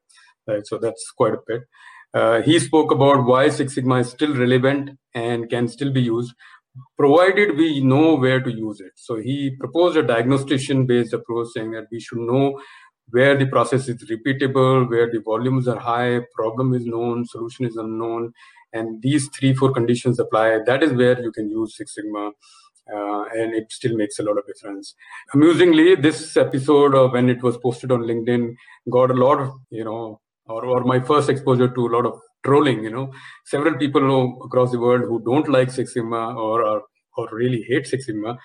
right? 0.48 0.66
So 0.66 0.78
that's 0.78 1.12
quite 1.12 1.34
a 1.34 1.40
bit. 1.46 1.62
Uh, 2.14 2.42
he 2.42 2.60
spoke 2.60 2.92
about 2.92 3.26
why 3.26 3.50
Six 3.50 3.76
Sigma 3.76 3.96
is 3.96 4.10
still 4.10 4.36
relevant 4.36 4.92
and 5.14 5.50
can 5.50 5.68
still 5.68 5.92
be 5.92 6.02
used, 6.02 6.34
provided 6.98 7.58
we 7.58 7.82
know 7.82 8.16
where 8.16 8.42
to 8.42 8.52
use 8.52 8.82
it. 8.82 8.92
So 8.96 9.18
he 9.18 9.56
proposed 9.60 9.98
a 9.98 10.04
diagnostician 10.04 10.86
based 10.86 11.14
approach 11.14 11.48
saying 11.54 11.72
that 11.72 11.88
we 11.92 12.00
should 12.00 12.20
know 12.20 12.62
where 13.12 13.38
the 13.38 13.46
process 13.46 13.88
is 13.90 14.10
repeatable, 14.10 14.90
where 14.90 15.12
the 15.12 15.22
volumes 15.22 15.68
are 15.68 15.80
high, 15.80 16.22
problem 16.34 16.74
is 16.74 16.86
known, 16.86 17.26
solution 17.26 17.66
is 17.66 17.76
unknown, 17.76 18.34
and 18.74 19.02
these 19.02 19.28
three, 19.30 19.54
four 19.54 19.74
conditions 19.74 20.20
apply. 20.20 20.60
That 20.66 20.82
is 20.84 20.94
where 20.94 21.22
you 21.22 21.32
can 21.32 21.50
use 21.50 21.76
Six 21.76 21.96
Sigma. 21.96 22.32
Uh, 22.94 23.24
and 23.34 23.54
it 23.54 23.72
still 23.72 23.96
makes 23.96 24.20
a 24.20 24.24
lot 24.24 24.38
of 24.38 24.46
difference. 24.46 24.96
Amusingly, 25.34 25.96
this 25.96 26.36
episode, 26.36 27.12
when 27.14 27.30
it 27.30 27.42
was 27.42 27.58
posted 27.58 27.92
on 27.92 28.02
LinkedIn, 28.02 28.54
got 28.90 29.12
a 29.12 29.14
lot 29.14 29.40
of, 29.40 29.54
you 29.70 29.84
know, 29.84 30.20
or, 30.46 30.66
or 30.66 30.84
my 30.84 31.00
first 31.00 31.30
exposure 31.30 31.70
to 31.70 31.88
a 31.88 31.94
lot 31.96 32.06
of 32.06 32.20
trolling. 32.44 32.84
You 32.84 32.92
know, 32.92 33.14
several 33.46 33.76
people 33.78 34.02
know 34.02 34.40
across 34.44 34.72
the 34.72 34.80
world 34.80 35.02
who 35.02 35.22
don't 35.24 35.48
like 35.48 35.72
Six 35.72 35.94
Sigma 35.94 36.36
or 36.36 36.64
or, 36.64 36.84
or 37.18 37.30
really 37.32 37.64
hate 37.68 37.88
Six 37.88 38.06
Sigma. 38.06 38.38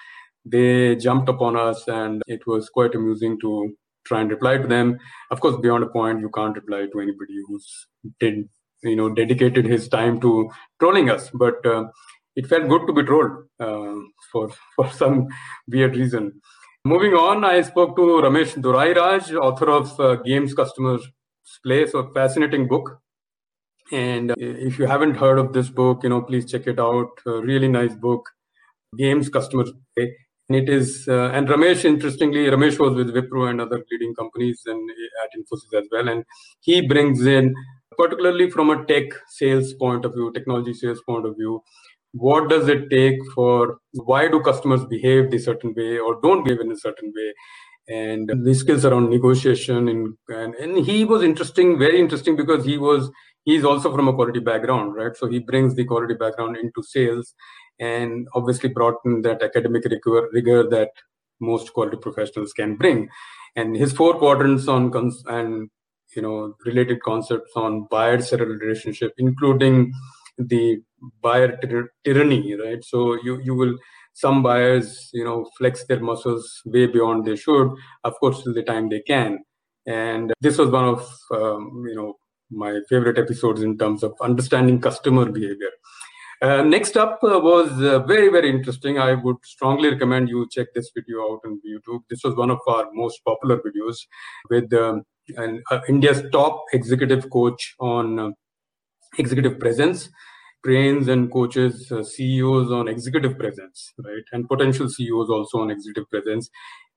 They 0.45 0.97
jumped 0.97 1.29
upon 1.29 1.57
us, 1.57 1.87
and 1.89 2.23
it 2.27 2.47
was 2.47 2.69
quite 2.69 2.95
amusing 2.95 3.39
to 3.41 3.75
try 4.05 4.21
and 4.21 4.31
reply 4.31 4.59
to 4.59 4.69
them. 4.69 4.99
Of 5.31 5.41
course, 5.41 5.57
beyond 5.61 5.85
a 5.85 5.89
point, 5.89 6.21
you 6.21 6.31
can't 6.31 6.55
reply 6.55 6.87
to 6.93 7.01
anybody 7.01 7.35
who's 7.47 7.87
did 8.21 8.49
you 8.83 8.97
know 8.97 9.13
dedicated 9.13 9.65
his 9.65 9.89
time 9.89 10.21
to 10.21 10.51
trolling 10.79 11.11
us. 11.11 11.31
But 11.31 11.65
uh, 11.67 11.87
it 12.37 12.47
felt 12.47 12.69
good 12.69 12.87
to 12.87 12.93
be 12.93 13.03
trolled 13.03 13.33
uh, 13.61 13.95
for 14.31 14.51
for 14.77 14.91
some 14.91 15.29
weird 15.69 15.97
reason. 15.97 16.41
Moving 16.85 17.15
on, 17.15 17.45
I 17.45 17.63
spoke 17.63 17.97
to 17.97 18.03
Ramesh 18.25 18.55
Dorairaj, 18.55 19.35
author 19.37 19.71
of 19.71 19.99
uh, 19.99 20.17
Games 20.17 20.55
Customers 20.55 21.05
Play, 21.65 21.87
so 21.87 22.11
fascinating 22.15 22.69
book. 22.69 23.01
And 23.93 24.31
uh, 24.31 24.35
if 24.39 24.79
you 24.79 24.87
haven't 24.87 25.15
heard 25.17 25.39
of 25.39 25.53
this 25.53 25.69
book, 25.69 26.05
you 26.05 26.11
know, 26.11 26.23
please 26.23 26.51
check 26.51 26.67
it 26.67 26.79
out. 26.79 27.11
A 27.27 27.41
really 27.41 27.69
nice 27.69 27.95
book, 27.95 28.29
Games 28.97 29.29
Customers 29.29 29.73
Play. 29.97 30.15
And 30.49 30.57
it 30.57 30.69
is, 30.69 31.07
uh, 31.09 31.31
and 31.33 31.49
Ramesh, 31.49 31.85
interestingly, 31.85 32.45
Ramesh 32.47 32.79
was 32.79 32.95
with 32.95 33.13
Wipro 33.13 33.51
and 33.51 33.61
other 33.61 33.85
leading 33.91 34.15
companies 34.15 34.63
and 34.67 34.91
at 35.25 35.31
Infosys 35.37 35.77
as 35.83 35.89
well. 35.91 36.09
And 36.09 36.25
he 36.61 36.87
brings 36.87 37.27
in, 37.27 37.53
particularly 37.99 38.49
from 38.51 38.71
a 38.71 38.85
tech 38.87 39.07
sales 39.29 39.73
point 39.75 40.05
of 40.05 40.15
view, 40.15 40.33
technology 40.33 40.73
sales 40.73 41.03
point 41.05 41.27
of 41.27 41.37
view, 41.37 41.63
what 42.17 42.49
does 42.49 42.69
it 42.69 42.89
take 42.91 43.19
for 43.35 43.79
why 43.93 44.29
do 44.29 44.41
customers 44.41 44.85
behave 44.85 45.31
this 45.31 45.45
certain 45.45 45.75
way 45.75 45.99
or 45.99 46.21
don't 46.23 46.45
behave 46.45 46.61
in 46.61 46.73
a 46.73 46.77
certain 46.77 47.13
way? 47.15 47.33
And 47.89 48.29
the 48.45 48.55
skills 48.55 48.85
around 48.85 49.11
negotiation 49.11 49.89
and, 49.89 50.15
and, 50.29 50.55
and 50.57 50.85
he 50.85 51.05
was 51.05 51.23
interesting 51.23 51.79
very 51.79 52.01
interesting 52.01 52.35
because 52.35 52.65
he 52.65 52.79
was 52.79 53.11
he's 53.45 53.65
also 53.65 53.95
from 53.95 54.09
a 54.09 54.13
quality 54.13 54.41
background 54.41 54.97
right? 54.97 55.17
So 55.17 55.29
he 55.29 55.39
brings 55.39 55.75
the 55.75 55.85
quality 55.85 56.15
background 56.15 56.57
into 56.57 56.83
sales 56.83 57.35
and 57.79 58.27
obviously 58.35 58.71
brought 58.71 58.97
in 59.05 59.23
that 59.23 59.43
academic 59.43 59.85
rigor, 59.85 60.29
rigor 60.33 60.69
that 60.71 60.91
most 61.41 61.73
quality 61.75 61.99
professionals 61.99 62.53
can 62.53 62.77
bring. 62.77 63.09
And 63.55 63.77
his 63.77 63.93
four 63.93 64.15
quadrants 64.15 64.69
on 64.69 64.91
cons- 64.91 65.23
and 65.27 65.71
you 66.15 66.23
know 66.23 66.55
related 66.65 67.03
concepts 67.03 67.53
on 67.57 67.87
buyer 67.91 68.21
seller 68.21 68.47
relationship 68.47 69.13
including 69.19 69.93
the 70.39 70.79
buyer 71.23 71.59
tyranny 72.05 72.55
right? 72.55 72.85
So 72.85 73.19
you 73.23 73.41
you 73.43 73.55
will 73.55 73.77
some 74.13 74.43
buyers 74.43 75.11
you 75.13 75.25
know 75.25 75.49
flex 75.59 75.85
their 75.87 76.01
muscles 76.01 76.63
way 76.65 76.87
beyond 76.87 77.25
they 77.27 77.37
should 77.37 77.71
of 78.05 78.15
course 78.21 78.43
till 78.43 78.55
the 78.55 78.63
time 78.63 78.89
they 78.89 79.01
can. 79.01 79.39
And 79.87 80.33
this 80.41 80.59
was 80.59 80.71
one 80.71 80.85
of 80.85 81.09
um, 81.31 81.85
you 81.89 81.95
know 81.95 82.15
my 82.51 82.81
favorite 82.89 83.19
episodes 83.19 83.63
in 83.63 83.77
terms 83.79 84.03
of 84.03 84.15
understanding 84.21 84.81
customer 84.81 85.31
behavior. 85.31 85.71
Uh, 86.43 86.63
next 86.63 86.97
up 86.99 87.19
uh, 87.25 87.41
was 87.41 87.71
uh, 87.83 88.01
very 88.01 88.29
very 88.29 88.51
interesting. 88.51 88.99
I 88.99 89.15
would 89.15 89.37
strongly 89.45 89.91
recommend 89.91 90.29
you 90.29 90.47
check 90.51 90.69
this 90.75 90.91
video 90.95 91.23
out 91.23 91.41
on 91.47 91.61
youtube. 91.67 92.01
This 92.11 92.23
was 92.25 92.35
one 92.37 92.51
of 92.51 92.61
our 92.67 92.87
most 92.93 93.21
popular 93.25 93.59
videos 93.59 93.97
with 94.51 94.73
um, 94.75 95.03
an, 95.37 95.63
uh, 95.71 95.81
india's 95.89 96.23
top 96.33 96.65
executive 96.73 97.31
coach 97.31 97.75
on 97.81 98.19
uh, 98.19 98.31
executive 99.19 99.59
presence 99.59 100.09
trains 100.67 101.07
and 101.07 101.33
coaches 101.33 101.93
uh, 101.93 102.03
CEOs 102.03 102.73
on 102.73 102.89
executive 102.89 103.39
presence, 103.39 103.93
right? 104.05 104.25
And 104.33 104.49
potential 104.49 104.89
CEOs 104.89 105.31
also 105.31 105.61
on 105.61 105.71
executive 105.71 106.11
presence. 106.11 106.51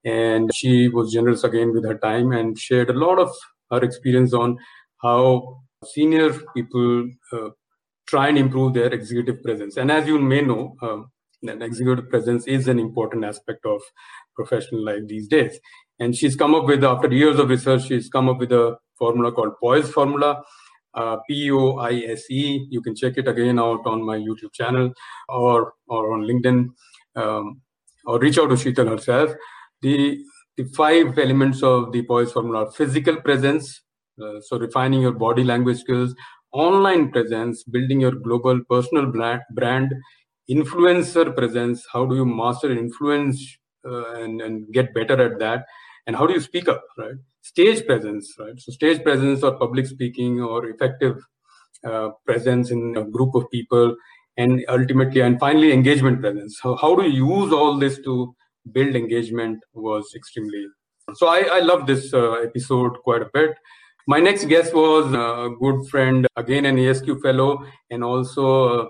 And 0.03 0.49
she 0.55 0.88
was 0.88 1.13
generous 1.13 1.43
again 1.43 1.73
with 1.73 1.85
her 1.85 1.97
time 1.97 2.31
and 2.31 2.57
shared 2.57 2.89
a 2.89 2.93
lot 2.93 3.19
of 3.19 3.29
her 3.71 3.83
experience 3.83 4.33
on 4.33 4.57
how 5.03 5.61
senior 5.85 6.33
people 6.55 7.09
uh, 7.31 7.49
try 8.07 8.29
and 8.29 8.38
improve 8.38 8.73
their 8.73 8.91
executive 8.91 9.43
presence. 9.43 9.77
And 9.77 9.91
as 9.91 10.07
you 10.07 10.17
may 10.19 10.41
know, 10.41 10.75
um, 10.81 11.11
an 11.43 11.61
executive 11.61 12.09
presence 12.09 12.47
is 12.47 12.67
an 12.67 12.79
important 12.79 13.23
aspect 13.23 13.65
of 13.65 13.81
professional 14.35 14.83
life 14.83 15.03
these 15.07 15.27
days. 15.27 15.59
And 15.99 16.15
she's 16.15 16.35
come 16.35 16.55
up 16.55 16.65
with, 16.65 16.83
after 16.83 17.13
years 17.13 17.38
of 17.38 17.49
research, 17.49 17.88
she's 17.88 18.09
come 18.09 18.29
up 18.29 18.39
with 18.39 18.51
a 18.51 18.77
formula 18.97 19.31
called 19.31 19.53
POISE 19.61 19.91
formula, 19.91 20.43
uh, 20.93 21.17
P-O-I-S-E. 21.29 22.67
You 22.69 22.81
can 22.81 22.96
check 22.96 23.17
it 23.17 23.27
again 23.27 23.60
out 23.60 23.86
on 23.86 24.03
my 24.05 24.17
YouTube 24.17 24.53
channel 24.53 24.91
or 25.27 25.74
or 25.88 26.13
on 26.13 26.22
LinkedIn, 26.22 26.67
um, 27.15 27.62
or 28.05 28.19
reach 28.19 28.38
out 28.38 28.50
to 28.50 28.55
Sheetal 28.55 28.89
herself. 28.89 29.31
The 29.81 30.19
the 30.58 30.65
five 30.75 31.17
elements 31.17 31.63
of 31.63 31.91
the 31.91 32.03
POISE 32.03 32.34
formula 32.34 32.65
are 32.65 32.72
physical 32.72 33.15
presence, 33.22 33.81
uh, 34.22 34.41
so 34.41 34.58
refining 34.58 35.01
your 35.01 35.13
body 35.13 35.43
language 35.43 35.79
skills, 35.79 36.13
online 36.51 37.12
presence, 37.12 37.63
building 37.63 38.01
your 38.01 38.12
global 38.12 38.60
personal 38.69 39.05
brand, 39.05 39.93
influencer 40.50 41.36
presence. 41.36 41.86
How 41.93 42.05
do 42.05 42.15
you 42.15 42.25
master 42.25 42.72
influence 42.72 43.58
uh, 43.88 44.15
and, 44.15 44.41
and 44.41 44.72
get 44.74 44.93
better 44.93 45.22
at 45.22 45.39
that? 45.39 45.65
And 46.08 46.15
how 46.15 46.25
do 46.25 46.34
you 46.34 46.41
speak 46.41 46.67
up, 46.67 46.84
right? 46.98 47.15
Stage 47.51 47.86
presence, 47.86 48.34
right? 48.39 48.58
So 48.63 48.72
stage 48.72 49.03
presence 49.03 49.44
or 49.44 49.58
public 49.58 49.86
speaking 49.88 50.41
or 50.41 50.65
effective 50.74 51.15
uh, 51.89 52.10
presence 52.25 52.72
in 52.72 52.96
a 52.98 53.03
group 53.15 53.36
of 53.36 53.50
people, 53.51 53.96
and 54.38 54.63
ultimately 54.70 55.22
and 55.22 55.39
finally 55.39 55.72
engagement 55.74 56.22
presence. 56.22 56.60
So 56.62 56.75
how 56.75 56.96
do 56.96 57.03
you 57.10 57.25
use 57.38 57.53
all 57.53 57.77
this 57.77 58.00
to 58.10 58.36
build 58.72 58.96
engagement 58.96 59.60
was 59.74 60.13
extremely. 60.15 60.65
So 61.15 61.27
I, 61.27 61.39
I 61.51 61.60
love 61.60 61.88
this 61.88 62.13
uh, 62.13 62.34
episode 62.34 62.94
quite 63.03 63.22
a 63.22 63.29
bit. 63.34 63.51
My 64.08 64.20
next 64.20 64.46
guest 64.46 64.74
was 64.74 65.13
a 65.13 65.50
good 65.60 65.88
friend, 65.89 66.27
again 66.36 66.65
an 66.65 66.77
ASQ 66.77 67.22
fellow, 67.22 67.65
and 67.89 68.03
also 68.03 68.89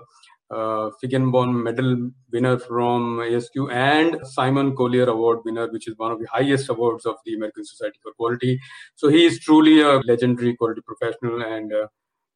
uh, 0.50 0.90
Feigenbaum 1.02 1.62
Medal 1.62 2.10
winner 2.32 2.58
from 2.58 3.18
ASQ 3.18 3.72
and 3.72 4.18
Simon 4.26 4.74
Collier 4.74 5.08
Award 5.08 5.40
winner, 5.44 5.68
which 5.70 5.88
is 5.88 5.96
one 5.96 6.12
of 6.12 6.18
the 6.18 6.26
highest 6.32 6.68
awards 6.68 7.06
of 7.06 7.16
the 7.24 7.34
American 7.34 7.64
Society 7.64 7.98
for 8.02 8.12
Quality. 8.12 8.58
So 8.96 9.08
he 9.08 9.24
is 9.24 9.38
truly 9.40 9.80
a 9.80 10.00
legendary 10.00 10.56
quality 10.56 10.82
professional, 10.84 11.42
and 11.42 11.72
uh, 11.72 11.86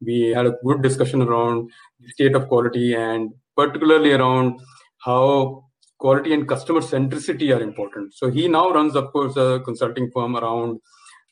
we 0.00 0.30
had 0.30 0.46
a 0.46 0.54
good 0.64 0.82
discussion 0.82 1.22
around 1.22 1.70
the 2.00 2.08
state 2.10 2.34
of 2.34 2.48
quality 2.48 2.94
and 2.94 3.30
particularly 3.56 4.12
around 4.12 4.60
how 5.04 5.64
quality 5.98 6.34
and 6.34 6.48
customer 6.48 6.80
centricity 6.80 7.56
are 7.56 7.62
important. 7.62 8.14
So 8.14 8.30
he 8.30 8.48
now 8.48 8.70
runs, 8.70 8.94
of 8.96 9.12
course, 9.12 9.36
a 9.36 9.60
consulting 9.64 10.10
firm 10.12 10.36
around 10.36 10.80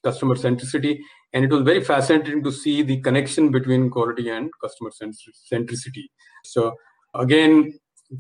customer 0.02 0.34
centricity 0.34 0.98
and 1.32 1.44
it 1.44 1.50
was 1.50 1.62
very 1.62 1.82
fascinating 1.82 2.42
to 2.42 2.50
see 2.50 2.82
the 2.82 3.00
connection 3.00 3.50
between 3.50 3.88
quality 3.88 4.28
and 4.30 4.50
customer 4.60 4.90
centricity 4.90 6.06
so 6.42 6.74
again 7.14 7.72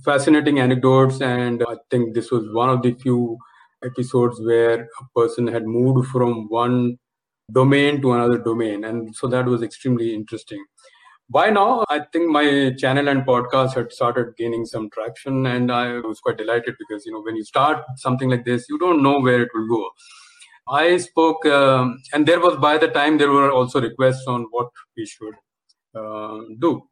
fascinating 0.04 0.58
anecdotes 0.58 1.20
and 1.20 1.62
i 1.68 1.74
think 1.90 2.14
this 2.14 2.30
was 2.30 2.44
one 2.52 2.70
of 2.70 2.82
the 2.82 2.92
few 2.94 3.36
episodes 3.84 4.40
where 4.40 4.88
a 5.00 5.20
person 5.20 5.46
had 5.46 5.66
moved 5.66 6.08
from 6.08 6.48
one 6.48 6.96
domain 7.52 8.00
to 8.00 8.12
another 8.12 8.38
domain 8.38 8.84
and 8.84 9.14
so 9.14 9.26
that 9.26 9.44
was 9.46 9.62
extremely 9.62 10.14
interesting. 10.14 10.64
By 11.30 11.50
now 11.50 11.84
i 11.88 12.00
think 12.12 12.30
my 12.30 12.72
channel 12.78 13.08
and 13.08 13.22
podcast 13.26 13.74
had 13.74 13.92
started 13.92 14.34
gaining 14.36 14.64
some 14.66 14.90
traction 14.90 15.46
and 15.46 15.72
i 15.72 15.84
was 16.00 16.20
quite 16.20 16.36
delighted 16.36 16.74
because 16.78 17.06
you 17.06 17.12
know 17.12 17.22
when 17.22 17.36
you 17.36 17.44
start 17.44 17.84
something 17.96 18.28
like 18.28 18.44
this 18.44 18.66
you 18.68 18.78
don't 18.78 19.02
know 19.02 19.18
where 19.20 19.42
it 19.42 19.48
will 19.54 19.68
go. 19.68 19.90
I 20.68 20.96
spoke, 20.98 21.44
um, 21.46 21.98
and 22.12 22.26
there 22.26 22.40
was 22.40 22.56
by 22.56 22.78
the 22.78 22.88
time 22.88 23.18
there 23.18 23.30
were 23.30 23.50
also 23.50 23.80
requests 23.80 24.26
on 24.28 24.46
what 24.50 24.68
we 24.96 25.06
should 25.06 25.34
uh, 25.94 26.38
do 26.60 26.82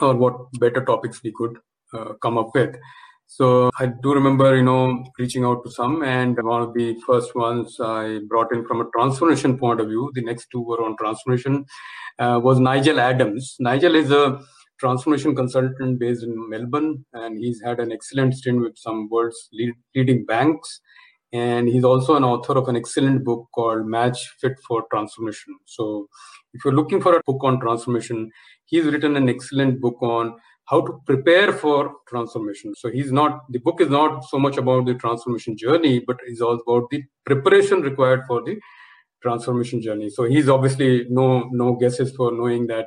or 0.00 0.14
what 0.16 0.34
better 0.58 0.84
topics 0.84 1.22
we 1.22 1.32
could 1.32 1.56
uh, 1.92 2.14
come 2.22 2.38
up 2.38 2.50
with. 2.54 2.76
So 3.26 3.70
I 3.78 3.86
do 4.02 4.14
remember, 4.14 4.56
you 4.56 4.62
know, 4.62 5.04
reaching 5.18 5.44
out 5.44 5.62
to 5.64 5.70
some, 5.70 6.02
and 6.02 6.34
one 6.42 6.62
of 6.62 6.72
the 6.72 6.96
first 7.06 7.34
ones 7.34 7.76
I 7.78 8.20
brought 8.26 8.54
in 8.54 8.66
from 8.66 8.80
a 8.80 8.88
transformation 8.96 9.58
point 9.58 9.80
of 9.80 9.88
view. 9.88 10.10
The 10.14 10.22
next 10.22 10.48
two 10.50 10.62
were 10.62 10.82
on 10.82 10.96
transformation. 10.96 11.66
Uh, 12.18 12.40
was 12.42 12.58
Nigel 12.58 12.98
Adams. 12.98 13.56
Nigel 13.60 13.96
is 13.96 14.10
a 14.10 14.40
transformation 14.80 15.36
consultant 15.36 15.98
based 15.98 16.22
in 16.22 16.48
Melbourne, 16.48 17.04
and 17.12 17.36
he's 17.36 17.60
had 17.62 17.80
an 17.80 17.92
excellent 17.92 18.34
stint 18.34 18.60
with 18.60 18.78
some 18.78 19.08
world's 19.10 19.48
lead, 19.52 19.74
leading 19.94 20.24
banks 20.24 20.80
and 21.32 21.68
he's 21.68 21.84
also 21.84 22.16
an 22.16 22.24
author 22.24 22.56
of 22.56 22.68
an 22.68 22.76
excellent 22.76 23.24
book 23.24 23.48
called 23.54 23.86
Match 23.86 24.28
Fit 24.40 24.58
for 24.66 24.84
Transformation. 24.90 25.56
So, 25.66 26.08
if 26.54 26.64
you're 26.64 26.74
looking 26.74 27.02
for 27.02 27.14
a 27.14 27.22
book 27.26 27.44
on 27.44 27.60
transformation, 27.60 28.30
he's 28.64 28.84
written 28.84 29.16
an 29.16 29.28
excellent 29.28 29.80
book 29.80 30.00
on 30.00 30.36
how 30.64 30.80
to 30.82 31.00
prepare 31.06 31.52
for 31.52 31.94
transformation. 32.08 32.74
So, 32.74 32.90
he's 32.90 33.12
not 33.12 33.40
the 33.50 33.58
book 33.58 33.80
is 33.80 33.90
not 33.90 34.24
so 34.24 34.38
much 34.38 34.56
about 34.56 34.86
the 34.86 34.94
transformation 34.94 35.56
journey, 35.56 36.00
but 36.00 36.16
is 36.26 36.40
all 36.40 36.58
about 36.66 36.88
the 36.90 37.02
preparation 37.26 37.82
required 37.82 38.22
for 38.26 38.42
the 38.42 38.58
transformation 39.22 39.82
journey. 39.82 40.08
So, 40.08 40.24
he's 40.24 40.48
obviously 40.48 41.06
no 41.10 41.48
no 41.52 41.74
guesses 41.74 42.14
for 42.16 42.32
knowing 42.32 42.68
that 42.68 42.86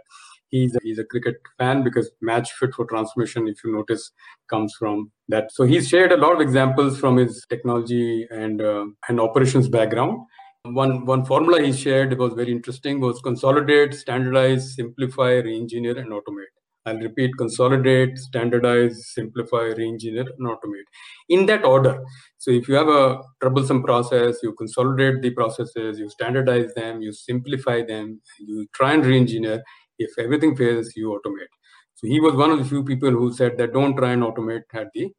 he's 0.51 0.75
a, 0.75 0.79
he's 0.83 0.99
a 0.99 1.03
cricket 1.03 1.35
fan 1.57 1.83
because 1.83 2.11
match 2.21 2.51
fit 2.53 2.73
for 2.73 2.85
transformation 2.85 3.47
if 3.47 3.63
you 3.63 3.71
notice 3.73 4.11
comes 4.49 4.73
from 4.77 5.11
that. 5.29 5.51
So 5.51 5.63
he's 5.63 5.87
shared 5.87 6.11
a 6.11 6.17
lot 6.17 6.35
of 6.35 6.41
examples 6.41 6.99
from 6.99 7.17
his 7.17 7.45
technology 7.49 8.27
and 8.29 8.61
uh, 8.61 8.85
and 9.09 9.19
operations 9.19 9.67
background. 9.69 10.17
One 10.63 11.05
one 11.05 11.25
formula 11.25 11.61
he 11.61 11.73
shared 11.73 12.17
was 12.19 12.33
very 12.33 12.51
interesting 12.51 12.99
was 12.99 13.19
consolidate 13.21 13.93
standardize 13.95 14.75
simplify 14.75 15.31
re-engineer 15.47 15.97
and 15.97 16.09
automate. 16.11 16.53
I'll 16.85 16.97
repeat 16.99 17.31
consolidate 17.37 18.17
standardize 18.17 19.11
simplify 19.13 19.63
re-engineer 19.77 20.25
and 20.37 20.47
automate. 20.47 20.87
In 21.29 21.45
that 21.47 21.63
order 21.65 21.99
so 22.37 22.51
if 22.51 22.67
you 22.67 22.75
have 22.75 22.87
a 22.89 23.19
troublesome 23.41 23.83
process 23.83 24.37
you 24.43 24.53
consolidate 24.53 25.21
the 25.21 25.31
processes 25.31 25.99
you 25.99 26.09
standardize 26.09 26.73
them 26.75 27.01
you 27.01 27.11
simplify 27.13 27.81
them 27.81 28.21
you 28.39 28.67
try 28.73 28.93
and 28.93 29.05
re-engineer 29.05 29.63
if 30.03 30.17
everything 30.17 30.55
fails, 30.55 30.95
you 30.95 31.09
automate. 31.09 31.53
So 31.95 32.07
he 32.07 32.19
was 32.19 32.35
one 32.35 32.51
of 32.51 32.59
the 32.59 32.65
few 32.65 32.83
people 32.83 33.11
who 33.11 33.33
said 33.33 33.57
that 33.57 33.73
don't 33.73 33.95
try 33.95 34.11
and 34.11 34.23
automate 34.23 34.63
at 34.73 34.87
the 34.93 35.11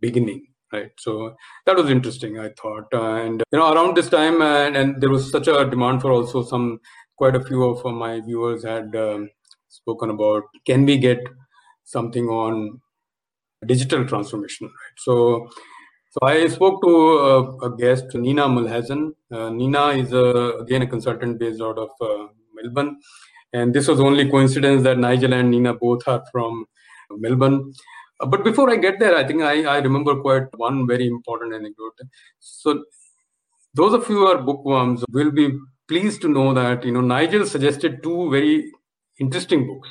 beginning, 0.00 0.46
right? 0.72 0.90
So 0.98 1.34
that 1.66 1.76
was 1.76 1.90
interesting, 1.90 2.38
I 2.38 2.50
thought. 2.60 2.92
And 2.92 3.42
you 3.52 3.58
know, 3.58 3.72
around 3.72 3.96
this 3.96 4.10
time, 4.10 4.42
and, 4.42 4.76
and 4.76 5.00
there 5.00 5.10
was 5.10 5.30
such 5.30 5.48
a 5.48 5.68
demand 5.68 6.02
for 6.02 6.10
also 6.10 6.42
some. 6.42 6.80
Quite 7.16 7.36
a 7.36 7.44
few 7.44 7.62
of 7.62 7.84
my 7.94 8.20
viewers 8.20 8.64
had 8.64 8.96
um, 8.96 9.28
spoken 9.68 10.10
about 10.10 10.42
can 10.66 10.84
we 10.84 10.96
get 10.98 11.20
something 11.84 12.26
on 12.26 12.80
digital 13.64 14.04
transformation, 14.04 14.66
right? 14.66 14.96
So 14.96 15.48
so 16.12 16.26
I 16.26 16.46
spoke 16.48 16.82
to 16.82 16.90
a, 16.90 17.56
a 17.68 17.76
guest, 17.76 18.14
Nina 18.14 18.42
Mulhazan. 18.42 19.12
Uh, 19.30 19.48
Nina 19.48 19.86
is 20.02 20.12
a, 20.12 20.58
again 20.60 20.82
a 20.82 20.86
consultant 20.86 21.38
based 21.38 21.62
out 21.62 21.78
of 21.78 21.88
uh, 22.02 22.26
Melbourne, 22.54 22.98
and 23.52 23.74
this 23.74 23.88
was 23.88 24.00
only 24.00 24.28
coincidence 24.30 24.82
that 24.84 24.98
Nigel 24.98 25.34
and 25.34 25.50
Nina 25.50 25.74
both 25.74 26.06
are 26.06 26.22
from 26.32 26.66
Melbourne. 27.10 27.72
Uh, 28.20 28.26
but 28.26 28.44
before 28.44 28.70
I 28.70 28.76
get 28.76 28.98
there, 28.98 29.16
I 29.16 29.24
think 29.24 29.42
I, 29.42 29.64
I 29.64 29.78
remember 29.78 30.20
quite 30.20 30.44
one 30.56 30.86
very 30.86 31.06
important 31.06 31.54
anecdote. 31.54 31.98
So 32.40 32.84
those 33.74 33.92
of 33.94 34.08
you 34.08 34.16
who 34.16 34.26
are 34.26 34.40
bookworms 34.42 35.04
will 35.10 35.30
be 35.30 35.50
pleased 35.88 36.22
to 36.22 36.28
know 36.28 36.54
that 36.54 36.84
you 36.84 36.92
know 36.92 37.00
Nigel 37.00 37.46
suggested 37.46 38.02
two 38.02 38.30
very 38.30 38.70
interesting 39.18 39.66
books. 39.66 39.88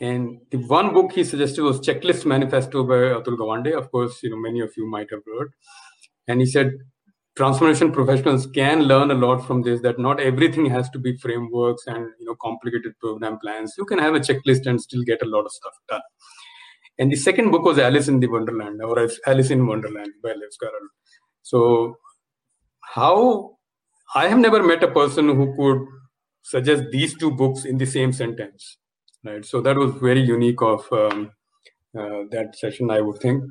And 0.00 0.40
the 0.50 0.58
one 0.58 0.92
book 0.92 1.12
he 1.12 1.24
suggested 1.24 1.62
was 1.62 1.80
Checklist 1.80 2.26
Manifesto 2.26 2.84
by 2.84 2.94
Atul 3.18 3.38
Gawande. 3.38 3.76
Of 3.76 3.90
course, 3.90 4.22
you 4.22 4.30
know 4.30 4.36
many 4.36 4.60
of 4.60 4.70
you 4.76 4.86
might 4.86 5.10
have 5.10 5.22
heard. 5.26 5.52
And 6.28 6.40
he 6.40 6.46
said 6.46 6.72
transformation 7.36 7.92
professionals 7.92 8.46
can 8.46 8.82
learn 8.82 9.10
a 9.10 9.14
lot 9.14 9.46
from 9.46 9.62
this 9.62 9.80
that 9.82 9.98
not 9.98 10.20
everything 10.20 10.66
has 10.66 10.88
to 10.90 10.98
be 10.98 11.16
frameworks 11.18 11.82
and 11.86 12.06
you 12.18 12.26
know 12.26 12.36
complicated 12.42 12.98
program 12.98 13.38
plans. 13.38 13.74
You 13.76 13.84
can 13.84 13.98
have 13.98 14.14
a 14.14 14.20
checklist 14.20 14.66
and 14.66 14.80
still 14.80 15.02
get 15.02 15.22
a 15.22 15.26
lot 15.26 15.44
of 15.44 15.52
stuff 15.52 15.74
done. 15.88 16.00
And 16.98 17.12
the 17.12 17.16
second 17.16 17.50
book 17.50 17.62
was 17.62 17.78
alice 17.78 18.08
in 18.08 18.20
the 18.20 18.26
wonderland 18.26 18.80
or 18.82 18.98
alice 19.26 19.50
in 19.50 19.66
wonderland 19.66 20.12
by 20.22 20.32
lewis 20.32 20.56
carroll 20.62 20.88
so 21.42 21.96
how 22.94 23.56
i 24.14 24.26
have 24.28 24.38
never 24.38 24.62
met 24.62 24.82
a 24.82 24.90
person 24.90 25.28
who 25.28 25.46
could 25.58 25.86
suggest 26.42 26.84
these 26.90 27.16
two 27.18 27.30
books 27.30 27.64
in 27.64 27.76
the 27.78 27.86
same 27.86 28.12
sentence 28.12 28.78
right? 29.24 29.44
So 29.44 29.60
that 29.62 29.76
was 29.76 29.92
very 29.94 30.20
unique 30.20 30.62
of 30.62 30.86
um, 30.92 31.32
uh, 31.98 32.20
that 32.30 32.56
session 32.56 32.90
i 32.90 33.00
would 33.00 33.18
think 33.18 33.44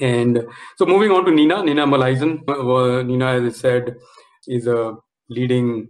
and 0.00 0.46
so 0.76 0.86
moving 0.86 1.10
on 1.10 1.24
to 1.24 1.30
Nina, 1.30 1.62
Nina 1.62 1.86
Mulhazan. 1.86 2.48
Uh, 2.48 3.02
Nina, 3.02 3.26
as 3.26 3.54
I 3.54 3.58
said, 3.58 3.96
is 4.46 4.66
a 4.66 4.96
leading 5.28 5.88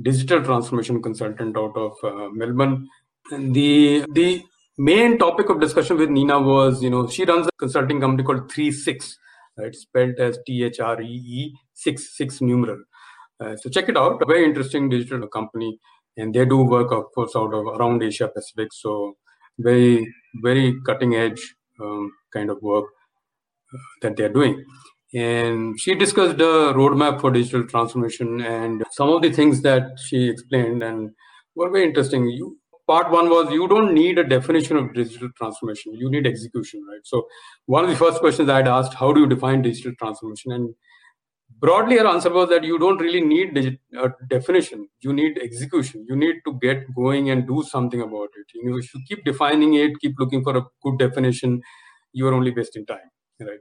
digital 0.00 0.42
transformation 0.42 1.02
consultant 1.02 1.56
out 1.56 1.76
of 1.76 1.92
uh, 2.02 2.28
Melbourne. 2.32 2.88
And 3.30 3.54
the 3.54 4.04
the 4.12 4.42
main 4.78 5.18
topic 5.18 5.48
of 5.48 5.60
discussion 5.60 5.96
with 5.96 6.10
Nina 6.10 6.40
was, 6.40 6.82
you 6.82 6.90
know, 6.90 7.08
she 7.08 7.24
runs 7.24 7.46
a 7.46 7.50
consulting 7.58 8.00
company 8.00 8.22
called 8.22 8.50
Three 8.50 8.70
Six. 8.72 9.18
Right, 9.58 9.74
spelled 9.74 10.16
as 10.18 10.38
T 10.46 10.64
H 10.64 10.80
R 10.80 11.00
E 11.00 11.06
E 11.06 11.54
six 11.72 12.14
six 12.14 12.42
numeral. 12.42 12.82
Uh, 13.40 13.56
so 13.56 13.70
check 13.70 13.88
it 13.88 13.96
out. 13.96 14.20
A 14.20 14.26
very 14.26 14.44
interesting 14.44 14.90
digital 14.90 15.26
company, 15.28 15.80
and 16.18 16.34
they 16.34 16.44
do 16.44 16.58
work, 16.58 16.92
of 16.92 17.04
course, 17.14 17.34
out 17.34 17.54
of 17.54 17.66
around 17.66 18.02
Asia 18.02 18.28
Pacific. 18.28 18.68
So 18.74 19.16
very 19.58 20.06
very 20.42 20.74
cutting 20.84 21.14
edge 21.14 21.54
um, 21.80 22.12
kind 22.34 22.50
of 22.50 22.60
work 22.60 22.84
that 24.02 24.16
they're 24.16 24.32
doing. 24.32 24.64
And 25.14 25.78
she 25.80 25.94
discussed 25.94 26.38
the 26.38 26.72
roadmap 26.74 27.20
for 27.20 27.30
digital 27.30 27.66
transformation 27.66 28.40
and 28.40 28.82
some 28.90 29.08
of 29.08 29.22
the 29.22 29.32
things 29.32 29.62
that 29.62 29.98
she 30.04 30.28
explained 30.28 30.82
and 30.82 31.10
were 31.54 31.70
very 31.70 31.84
interesting. 31.84 32.28
You, 32.28 32.58
part 32.86 33.10
one 33.10 33.30
was 33.30 33.52
you 33.52 33.68
don't 33.68 33.94
need 33.94 34.18
a 34.18 34.24
definition 34.24 34.76
of 34.76 34.92
digital 34.94 35.30
transformation, 35.36 35.94
you 35.94 36.10
need 36.10 36.26
execution, 36.26 36.84
right? 36.90 37.00
So, 37.04 37.26
one 37.66 37.84
of 37.84 37.90
the 37.90 37.96
first 37.96 38.20
questions 38.20 38.48
I 38.48 38.56
had 38.56 38.68
asked, 38.68 38.94
how 38.94 39.12
do 39.12 39.20
you 39.20 39.26
define 39.26 39.62
digital 39.62 39.92
transformation? 39.98 40.52
And 40.52 40.74
broadly, 41.60 41.98
her 41.98 42.06
answer 42.06 42.30
was 42.30 42.48
that 42.50 42.64
you 42.64 42.78
don't 42.78 42.98
really 42.98 43.20
need 43.20 43.54
digit, 43.54 43.78
a 43.96 44.10
definition, 44.28 44.88
you 45.00 45.12
need 45.12 45.38
execution. 45.38 46.04
You 46.08 46.16
need 46.16 46.36
to 46.46 46.58
get 46.60 46.84
going 46.94 47.30
and 47.30 47.46
do 47.46 47.62
something 47.62 48.02
about 48.02 48.30
it. 48.36 48.46
You 48.54 48.70
know, 48.70 48.78
if 48.78 48.92
you 48.94 49.00
keep 49.08 49.24
defining 49.24 49.74
it, 49.74 49.92
keep 50.00 50.14
looking 50.18 50.42
for 50.42 50.56
a 50.56 50.64
good 50.82 50.98
definition, 50.98 51.62
you 52.12 52.26
are 52.26 52.34
only 52.34 52.50
wasting 52.50 52.86
time 52.86 53.10
right. 53.40 53.58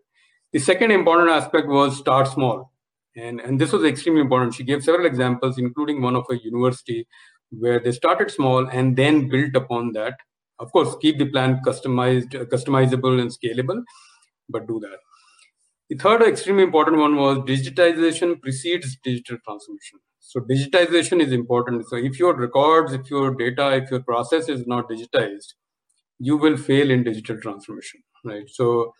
The 0.53 0.59
second 0.59 0.91
important 0.91 1.29
aspect 1.29 1.67
was 1.67 1.97
start 1.97 2.27
small. 2.27 2.71
And 3.15 3.39
and 3.39 3.59
this 3.59 3.71
was 3.71 3.83
extremely 3.83 4.21
important. 4.21 4.53
She 4.53 4.63
gave 4.63 4.83
several 4.83 5.05
examples 5.05 5.57
including 5.57 6.01
one 6.01 6.15
of 6.15 6.25
a 6.29 6.37
university 6.37 7.07
where 7.51 7.79
they 7.79 7.91
started 7.91 8.31
small 8.31 8.67
and 8.67 8.97
then 8.97 9.29
built 9.29 9.55
upon 9.55 9.93
that. 9.93 10.15
Of 10.59 10.71
course 10.71 10.95
keep 11.01 11.17
the 11.19 11.29
plan 11.29 11.61
customized 11.65 12.33
customizable 12.53 13.21
and 13.21 13.31
scalable 13.31 13.83
but 14.49 14.67
do 14.67 14.79
that. 14.81 14.99
The 15.89 15.97
third 15.97 16.21
extremely 16.23 16.63
important 16.63 16.97
one 16.97 17.15
was 17.15 17.39
digitization 17.39 18.41
precedes 18.41 18.97
digital 19.03 19.37
transformation. 19.45 19.99
So 20.19 20.39
digitization 20.41 21.21
is 21.21 21.31
important. 21.31 21.87
So 21.87 21.95
if 21.97 22.19
your 22.19 22.35
records 22.35 22.93
if 22.93 23.09
your 23.09 23.35
data 23.35 23.71
if 23.75 23.91
your 23.91 24.01
process 24.01 24.49
is 24.49 24.65
not 24.67 24.89
digitized 24.89 25.53
you 26.19 26.37
will 26.37 26.57
fail 26.57 26.91
in 26.91 27.03
digital 27.03 27.39
transformation 27.39 28.01
right? 28.25 28.49
So 28.49 28.93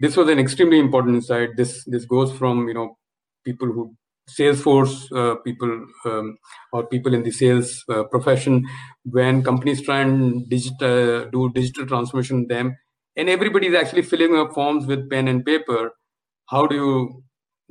this 0.00 0.16
was 0.16 0.28
an 0.28 0.38
extremely 0.38 0.78
important 0.78 1.16
insight. 1.16 1.50
This 1.56 1.84
this 1.84 2.04
goes 2.04 2.32
from 2.32 2.68
you 2.68 2.74
know 2.74 2.98
people 3.44 3.68
who 3.68 3.94
Salesforce 4.28 5.10
uh, 5.12 5.36
people 5.36 5.86
um, 6.04 6.36
or 6.72 6.86
people 6.86 7.14
in 7.14 7.22
the 7.22 7.30
sales 7.32 7.84
uh, 7.88 8.04
profession 8.04 8.64
when 9.04 9.42
companies 9.42 9.82
try 9.82 10.00
and 10.00 10.48
digital, 10.48 11.28
do 11.30 11.50
digital 11.52 11.86
transformation 11.86 12.46
them 12.46 12.76
and 13.16 13.28
everybody 13.28 13.66
is 13.66 13.74
actually 13.74 14.02
filling 14.02 14.36
up 14.36 14.52
forms 14.52 14.86
with 14.86 15.10
pen 15.10 15.26
and 15.26 15.44
paper 15.44 15.90
how 16.50 16.66
do 16.66 16.74
you 16.74 17.24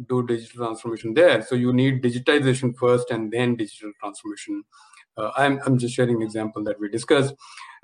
do 0.08 0.26
digital 0.26 0.65
transformation 0.65 1.13
there? 1.13 1.42
So 1.42 1.56
you 1.56 1.74
need 1.74 2.02
digitization 2.02 2.76
first 2.78 3.12
and 3.12 3.32
then 3.32 3.58
digital 3.58 3.92
transformation. 4.00 4.63
Uh, 5.18 5.32
I'm, 5.36 5.60
I'm 5.65 5.78
just 5.78 5.94
sharing 5.94 6.15
an 6.18 6.22
example 6.22 6.63
that 6.63 6.80
we 6.80 6.88
discussed. 6.89 7.34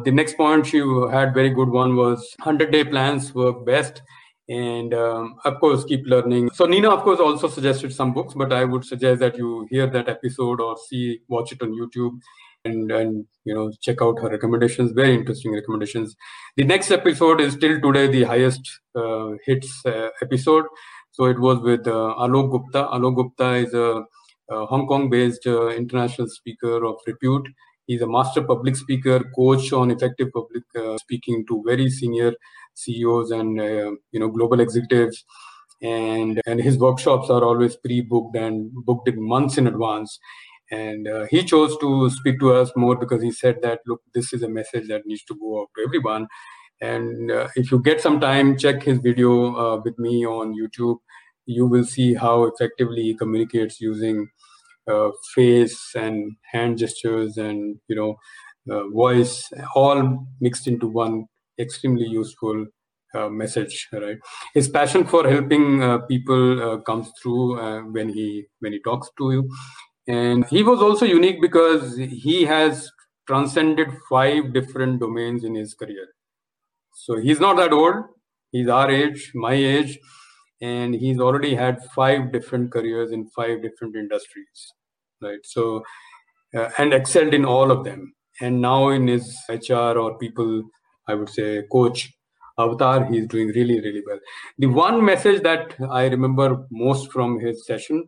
The 0.04 0.12
next 0.12 0.38
point 0.38 0.72
you 0.72 1.08
had 1.08 1.34
very 1.34 1.50
good 1.50 1.70
one 1.70 1.98
was 1.98 2.34
100 2.40 2.72
day 2.72 2.86
plans 2.86 3.36
work 3.36 3.66
best 3.66 4.02
and 4.48 4.94
um, 4.94 5.36
of 5.44 5.60
course 5.60 5.84
keep 5.86 6.06
learning. 6.06 6.50
So 6.54 6.66
nina 6.66 6.90
of 6.90 7.04
course 7.04 7.20
also 7.20 7.48
suggested 7.48 7.94
some 7.94 8.14
books 8.14 8.34
but 8.36 8.54
i 8.54 8.64
would 8.64 8.86
suggest 8.86 9.20
that 9.20 9.38
you 9.38 9.68
hear 9.70 9.88
that 9.88 10.08
episode 10.08 10.62
or 10.62 10.78
see 10.88 11.20
watch 11.28 11.52
it 11.52 11.62
on 11.62 11.72
youtube 11.72 12.20
and 12.66 12.92
and 12.92 13.26
you 13.46 13.54
know 13.54 13.72
check 13.82 14.02
out 14.02 14.20
her 14.20 14.30
recommendations. 14.30 14.92
Very 14.92 15.14
interesting 15.16 15.54
recommendations. 15.54 16.16
The 16.58 16.64
next 16.64 16.92
episode 16.92 17.40
is 17.42 17.54
still 17.54 17.80
today 17.80 18.08
the 18.08 18.24
highest 18.24 18.80
uh, 18.96 19.32
hits 19.46 19.86
uh, 19.86 20.10
episode. 20.22 20.66
So 21.12 21.26
it 21.26 21.40
was 21.40 21.60
with 21.60 21.88
uh, 21.88 22.16
alok 22.26 22.52
gupta. 22.52 22.88
Alok 22.94 23.16
gupta 23.16 23.54
is 23.54 23.74
a, 23.74 24.04
a 24.50 24.66
hong 24.66 24.88
kong 24.88 25.10
based 25.10 25.48
uh, 25.48 25.70
international 25.70 26.28
speaker 26.28 26.84
of 26.86 26.96
repute. 27.08 27.48
He's 27.88 28.02
a 28.02 28.08
master 28.08 28.42
public 28.44 28.76
speaker 28.76 29.20
coach 29.36 29.72
on 29.72 29.92
effective 29.92 30.32
public 30.34 30.64
uh, 30.76 30.98
speaking 30.98 31.46
to 31.48 31.64
very 31.66 31.90
senior 31.90 32.34
CEOs 32.76 33.32
and 33.32 33.60
uh, 33.60 33.92
you 34.12 34.20
know 34.20 34.30
global 34.30 34.60
executives, 34.60 35.26
and 35.82 36.42
and 36.46 36.60
his 36.62 36.78
workshops 36.78 37.30
are 37.30 37.44
always 37.44 37.76
pre-booked 37.78 38.36
and 38.36 38.72
booked 38.86 39.08
in 39.10 39.28
months 39.28 39.58
in 39.58 39.68
advance. 39.68 40.20
And 40.72 41.08
uh, 41.08 41.26
he 41.30 41.44
chose 41.44 41.78
to 41.78 42.10
speak 42.10 42.40
to 42.40 42.54
us 42.54 42.72
more 42.76 42.96
because 42.98 43.22
he 43.22 43.32
said 43.32 43.62
that 43.62 43.82
look, 43.86 44.02
this 44.16 44.34
is 44.34 44.42
a 44.42 44.50
message 44.50 44.88
that 44.88 45.06
needs 45.06 45.24
to 45.26 45.36
go 45.36 45.62
out 45.62 45.68
to 45.78 45.84
everyone. 45.84 46.28
And 46.82 47.32
uh, 47.32 47.48
if 47.56 47.72
you 47.72 47.80
get 47.82 48.02
some 48.02 48.20
time, 48.20 48.58
check 48.58 48.84
his 48.84 49.00
video 49.00 49.56
uh, 49.56 49.82
with 49.84 49.98
me 50.00 50.26
on 50.26 50.56
YouTube. 50.62 50.98
you 51.56 51.66
will 51.72 51.84
see 51.90 52.16
how 52.22 52.34
effectively 52.46 53.04
he 53.08 53.14
communicates 53.18 53.76
using 53.82 54.28
uh, 54.88 55.10
face 55.36 55.78
and 55.96 56.36
hand 56.54 56.78
gestures 56.78 57.38
and 57.38 57.78
you 57.88 57.96
know 58.00 58.16
uh, 58.72 58.88
voice 58.90 59.52
all 59.76 60.28
mixed 60.42 60.68
into 60.68 60.88
one 60.88 61.28
extremely 61.60 62.06
useful 62.06 62.66
uh, 63.14 63.30
message 63.30 63.88
right? 63.94 64.18
His 64.54 64.68
passion 64.68 65.06
for 65.06 65.28
helping 65.30 65.82
uh, 65.82 66.00
people 66.00 66.62
uh, 66.62 66.78
comes 66.82 67.12
through 67.22 67.60
uh, 67.60 67.82
when 67.82 68.10
he 68.10 68.46
when 68.60 68.74
he 68.74 68.82
talks 68.82 69.10
to 69.18 69.32
you. 69.32 69.50
And 70.08 70.46
he 70.46 70.62
was 70.64 70.82
also 70.82 71.06
unique 71.06 71.42
because 71.42 71.98
he 71.98 72.44
has 72.44 72.92
transcended 73.28 73.90
five 74.10 74.54
different 74.54 75.00
domains 75.00 75.44
in 75.44 75.56
his 75.56 75.74
career. 75.74 76.08
So 76.94 77.18
he's 77.18 77.40
not 77.40 77.58
that 77.58 77.74
old. 77.74 77.96
He's 78.52 78.68
our 78.68 78.92
age 78.92 79.32
my 79.34 79.54
age. 79.54 79.98
And 80.62 80.96
he's 80.96 81.20
already 81.20 81.56
had 81.56 81.84
five 81.94 82.32
different 82.32 82.72
careers 82.72 83.12
in 83.12 83.28
five 83.28 83.62
different 83.62 83.96
industries 83.96 84.74
right? 85.22 85.40
So 85.44 85.84
uh, 86.56 86.70
and 86.78 86.94
excelled 86.94 87.34
in 87.34 87.46
all 87.46 87.72
of 87.72 87.84
them. 87.84 88.14
And 88.42 88.62
now 88.62 88.90
in 88.90 89.08
his 89.08 89.38
hr 89.50 89.98
or 89.98 90.18
people 90.18 90.64
i 91.08 91.14
would 91.14 91.30
say 91.30 91.48
coach 91.72 92.14
avatar 92.60 93.06
he's 93.12 93.28
doing 93.28 93.50
really 93.60 93.80
really 93.86 94.04
well 94.08 94.20
the 94.58 94.68
one 94.68 95.04
message 95.12 95.42
that 95.44 95.76
i 96.02 96.06
remember 96.16 96.48
most 96.72 97.12
from 97.12 97.40
his 97.40 97.66
session 97.66 98.04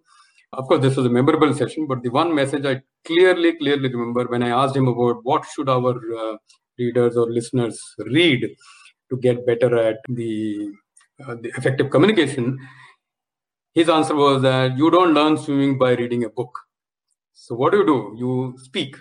of 0.54 0.66
course 0.68 0.82
this 0.82 0.96
was 0.96 1.06
a 1.06 1.10
memorable 1.20 1.54
session 1.54 1.86
but 1.88 2.02
the 2.04 2.10
one 2.10 2.34
message 2.34 2.66
i 2.66 2.76
clearly 3.06 3.54
clearly 3.58 3.90
remember 3.96 4.26
when 4.34 4.44
i 4.44 4.50
asked 4.62 4.76
him 4.76 4.88
about 4.88 5.18
what 5.24 5.46
should 5.54 5.70
our 5.70 5.96
uh, 6.24 6.36
readers 6.80 7.18
or 7.18 7.30
listeners 7.32 7.80
read 8.18 8.48
to 9.10 9.18
get 9.18 9.46
better 9.46 9.78
at 9.78 9.98
the 10.10 10.70
uh, 11.26 11.36
the 11.42 11.50
effective 11.58 11.90
communication, 11.90 12.60
his 13.74 13.90
answer 13.90 14.16
was 14.16 14.42
that 14.42 14.78
you 14.78 14.90
don't 14.92 15.14
learn 15.14 15.38
swimming 15.38 15.78
by 15.78 15.94
reading 15.94 16.24
a 16.24 16.30
book. 16.30 16.60
So 17.34 17.56
what 17.56 17.72
do 17.72 17.80
you 17.80 17.86
do? 17.86 18.16
You 18.18 18.56
speak. 18.64 18.96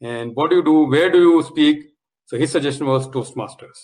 And 0.00 0.32
what 0.34 0.50
do 0.50 0.56
you 0.56 0.64
do? 0.64 0.86
Where 0.88 1.10
do 1.10 1.18
you 1.18 1.42
speak? 1.42 1.93
So 2.26 2.38
his 2.38 2.52
suggestion 2.52 2.86
was 2.86 3.06
Toastmasters. 3.08 3.78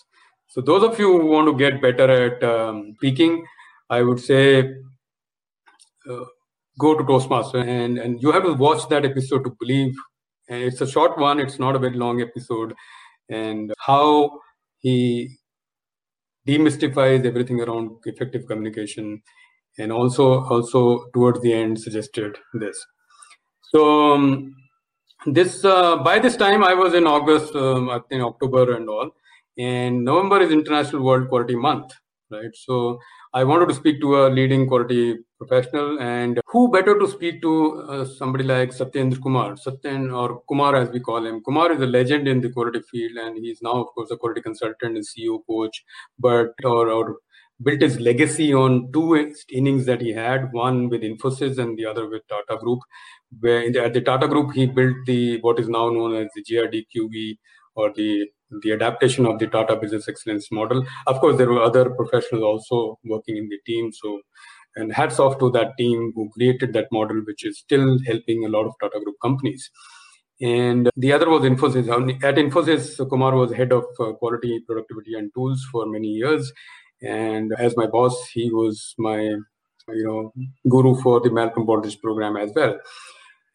So 0.48 0.60
those 0.60 0.82
of 0.82 0.98
you 0.98 1.20
who 1.20 1.26
want 1.26 1.46
to 1.48 1.56
get 1.56 1.80
better 1.80 2.10
at 2.10 2.42
um, 2.42 2.94
speaking, 2.96 3.44
I 3.88 4.02
would 4.02 4.20
say 4.20 4.74
uh, 6.10 6.24
go 6.78 6.96
to 6.96 7.04
Toastmaster 7.04 7.58
and, 7.58 7.98
and 7.98 8.20
you 8.22 8.32
have 8.32 8.44
to 8.44 8.54
watch 8.54 8.88
that 8.88 9.04
episode 9.04 9.44
to 9.44 9.56
believe. 9.60 9.94
And 10.48 10.62
it's 10.64 10.80
a 10.80 10.86
short 10.86 11.18
one. 11.18 11.38
It's 11.38 11.58
not 11.58 11.76
a 11.76 11.78
very 11.78 11.96
long 11.96 12.20
episode. 12.20 12.74
And 13.28 13.72
how 13.78 14.40
he 14.78 15.36
demystifies 16.48 17.24
everything 17.24 17.60
around 17.60 17.90
effective 18.06 18.46
communication 18.46 19.22
and 19.78 19.92
also 19.92 20.42
also 20.44 21.04
towards 21.14 21.40
the 21.42 21.52
end 21.52 21.78
suggested 21.78 22.38
this 22.54 22.78
so 23.72 24.14
um, 24.14 24.54
this 25.26 25.64
uh, 25.64 25.96
by 25.96 26.18
this 26.18 26.36
time 26.36 26.64
i 26.64 26.74
was 26.74 26.94
in 26.94 27.06
august 27.06 27.54
um, 27.54 27.90
in 28.10 28.20
october 28.20 28.74
and 28.76 28.88
all 28.88 29.10
and 29.58 30.04
november 30.04 30.40
is 30.40 30.50
international 30.50 31.02
world 31.02 31.28
quality 31.28 31.56
month 31.56 31.92
right 32.30 32.54
so 32.54 32.98
I 33.32 33.44
wanted 33.44 33.68
to 33.68 33.74
speak 33.74 34.00
to 34.00 34.26
a 34.26 34.28
leading 34.28 34.66
quality 34.66 35.18
professional, 35.38 36.00
and 36.00 36.40
who 36.46 36.68
better 36.68 36.98
to 36.98 37.06
speak 37.06 37.40
to 37.42 37.82
uh, 37.88 38.04
somebody 38.04 38.42
like 38.42 38.70
Satyendra 38.70 39.22
Kumar, 39.22 39.52
Satyen 39.52 40.12
or 40.12 40.42
Kumar 40.48 40.74
as 40.74 40.90
we 40.90 40.98
call 40.98 41.24
him. 41.24 41.40
Kumar 41.40 41.70
is 41.70 41.80
a 41.80 41.86
legend 41.86 42.26
in 42.26 42.40
the 42.40 42.50
quality 42.50 42.80
field, 42.90 43.12
and 43.18 43.38
he's 43.38 43.62
now, 43.62 43.74
of 43.82 43.86
course, 43.94 44.10
a 44.10 44.16
quality 44.16 44.40
consultant 44.40 44.96
and 44.96 45.06
CEO 45.06 45.38
coach, 45.46 45.84
but 46.18 46.54
or, 46.64 46.88
or 46.88 47.18
built 47.62 47.82
his 47.82 48.00
legacy 48.00 48.52
on 48.54 48.90
two 48.92 49.32
innings 49.50 49.86
that 49.86 50.00
he 50.00 50.12
had, 50.12 50.52
one 50.52 50.88
with 50.88 51.02
Infosys 51.02 51.58
and 51.58 51.78
the 51.78 51.86
other 51.86 52.08
with 52.08 52.22
Tata 52.28 52.58
Group. 52.58 52.80
Where 53.38 53.70
the, 53.70 53.84
at 53.84 53.94
the 53.94 54.00
Tata 54.00 54.26
Group, 54.26 54.52
he 54.54 54.66
built 54.66 54.96
the 55.06 55.40
what 55.40 55.58
is 55.60 55.68
now 55.68 55.88
known 55.90 56.14
as 56.16 56.28
the 56.34 56.42
JRDQV 56.42 57.38
or 57.74 57.92
the 57.94 58.26
the 58.62 58.72
adaptation 58.72 59.26
of 59.26 59.38
the 59.38 59.46
Tata 59.46 59.76
Business 59.76 60.08
Excellence 60.08 60.50
model. 60.50 60.84
Of 61.06 61.20
course, 61.20 61.36
there 61.38 61.48
were 61.48 61.62
other 61.62 61.90
professionals 61.90 62.42
also 62.42 62.98
working 63.04 63.36
in 63.36 63.48
the 63.48 63.58
team. 63.64 63.92
So, 63.92 64.20
and 64.76 64.92
hats 64.92 65.18
off 65.18 65.38
to 65.38 65.50
that 65.52 65.76
team 65.78 66.12
who 66.14 66.30
created 66.30 66.72
that 66.72 66.88
model, 66.90 67.22
which 67.26 67.44
is 67.44 67.58
still 67.58 67.98
helping 68.06 68.44
a 68.44 68.48
lot 68.48 68.66
of 68.66 68.74
Tata 68.80 69.00
Group 69.04 69.16
companies. 69.22 69.70
And 70.40 70.88
the 70.96 71.12
other 71.12 71.28
was 71.28 71.42
Infosys. 71.42 71.88
At 72.24 72.36
Infosys, 72.36 73.08
Kumar 73.10 73.36
was 73.36 73.52
head 73.52 73.72
of 73.72 73.84
uh, 74.00 74.12
quality, 74.14 74.60
productivity, 74.66 75.14
and 75.14 75.30
tools 75.34 75.64
for 75.70 75.86
many 75.86 76.08
years. 76.08 76.50
And 77.02 77.52
as 77.58 77.76
my 77.76 77.86
boss, 77.86 78.28
he 78.32 78.50
was 78.50 78.94
my, 78.98 79.20
you 79.20 80.04
know, 80.04 80.32
guru 80.68 80.94
for 81.00 81.20
the 81.20 81.30
Malcolm 81.30 81.66
Baldrige 81.66 82.00
program 82.00 82.36
as 82.36 82.52
well. 82.54 82.78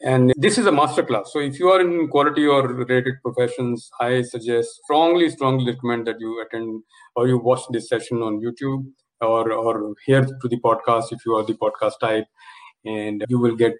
And 0.01 0.33
this 0.37 0.57
is 0.57 0.65
a 0.65 0.71
masterclass. 0.71 1.27
So 1.27 1.39
if 1.39 1.59
you 1.59 1.69
are 1.69 1.79
in 1.79 2.09
quality 2.09 2.45
or 2.45 2.67
related 2.67 3.15
professions, 3.23 3.89
I 3.99 4.23
suggest 4.23 4.81
strongly, 4.83 5.29
strongly 5.29 5.71
recommend 5.71 6.07
that 6.07 6.19
you 6.19 6.41
attend 6.45 6.83
or 7.15 7.27
you 7.27 7.37
watch 7.37 7.61
this 7.71 7.87
session 7.87 8.21
on 8.21 8.41
YouTube 8.41 8.85
or 9.21 9.51
or 9.53 9.95
hear 10.05 10.25
to 10.25 10.47
the 10.49 10.59
podcast 10.59 11.11
if 11.11 11.19
you 11.25 11.35
are 11.35 11.45
the 11.45 11.53
podcast 11.53 11.93
type, 12.01 12.25
and 12.83 13.23
you 13.29 13.39
will 13.39 13.55
get 13.55 13.73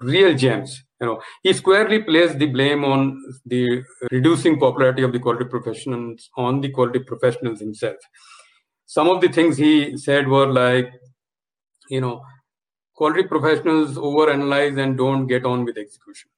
real 0.00 0.34
gems. 0.34 0.82
You 1.00 1.06
know, 1.06 1.22
he 1.42 1.52
squarely 1.54 2.02
placed 2.02 2.38
the 2.38 2.46
blame 2.46 2.84
on 2.84 3.22
the 3.46 3.82
reducing 4.10 4.60
popularity 4.60 5.02
of 5.02 5.12
the 5.12 5.18
quality 5.18 5.46
professionals 5.46 6.28
on 6.36 6.60
the 6.60 6.70
quality 6.70 6.98
professionals 6.98 7.60
himself. 7.60 7.96
Some 8.96 9.08
of 9.08 9.20
the 9.20 9.28
things 9.28 9.56
he 9.56 9.96
said 9.96 10.26
were 10.26 10.48
like, 10.52 10.92
you 11.88 12.00
know, 12.00 12.22
quality 12.92 13.22
professionals 13.22 13.96
overanalyze 13.96 14.82
and 14.82 14.98
don't 14.98 15.28
get 15.28 15.44
on 15.46 15.64
with 15.64 15.78
execution. 15.78 16.28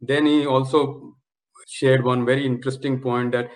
Then 0.00 0.26
he 0.26 0.44
also 0.44 1.14
shared 1.68 2.02
one 2.04 2.26
very 2.26 2.44
interesting 2.44 3.00
point 3.00 3.30
that 3.30 3.48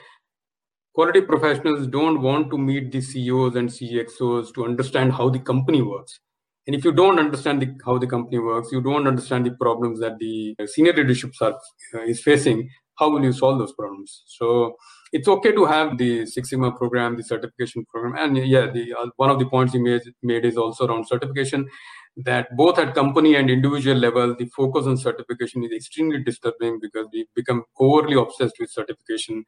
quality 0.94 1.20
professionals 1.22 1.88
don't 1.88 2.22
want 2.22 2.48
to 2.52 2.58
meet 2.58 2.92
the 2.92 3.00
CEOs 3.00 3.56
and 3.56 3.68
CXOs 3.68 4.54
to 4.54 4.66
understand 4.66 5.14
how 5.14 5.28
the 5.30 5.40
company 5.40 5.82
works. 5.82 6.20
And 6.68 6.76
if 6.76 6.84
you 6.84 6.92
don't 6.92 7.18
understand 7.18 7.60
the, 7.60 7.76
how 7.84 7.98
the 7.98 8.06
company 8.06 8.38
works, 8.38 8.68
you 8.70 8.80
don't 8.80 9.08
understand 9.08 9.46
the 9.46 9.56
problems 9.60 9.98
that 9.98 10.16
the 10.20 10.54
senior 10.66 10.92
leadership 10.92 11.32
are, 11.40 11.58
uh, 11.92 12.02
is 12.02 12.22
facing, 12.22 12.70
how 13.00 13.10
will 13.10 13.24
you 13.24 13.32
solve 13.32 13.58
those 13.58 13.72
problems? 13.72 14.22
So 14.26 14.76
it's 15.12 15.28
okay 15.28 15.52
to 15.52 15.64
have 15.64 15.98
the 15.98 16.26
Six 16.26 16.50
Sigma 16.50 16.72
program, 16.72 17.16
the 17.16 17.22
certification 17.22 17.84
program. 17.86 18.14
And 18.16 18.36
yeah, 18.46 18.70
the, 18.70 18.94
uh, 18.94 19.06
one 19.16 19.30
of 19.30 19.38
the 19.38 19.46
points 19.46 19.74
you 19.74 19.82
made, 19.82 20.02
made 20.22 20.44
is 20.44 20.56
also 20.56 20.86
around 20.86 21.06
certification 21.08 21.68
that 22.16 22.48
both 22.56 22.78
at 22.78 22.94
company 22.94 23.36
and 23.36 23.48
individual 23.48 23.96
level, 23.96 24.34
the 24.36 24.46
focus 24.46 24.86
on 24.86 24.96
certification 24.96 25.64
is 25.64 25.72
extremely 25.72 26.22
disturbing 26.22 26.78
because 26.80 27.06
we 27.12 27.26
become 27.34 27.62
overly 27.78 28.14
obsessed 28.20 28.56
with 28.58 28.70
certification 28.70 29.44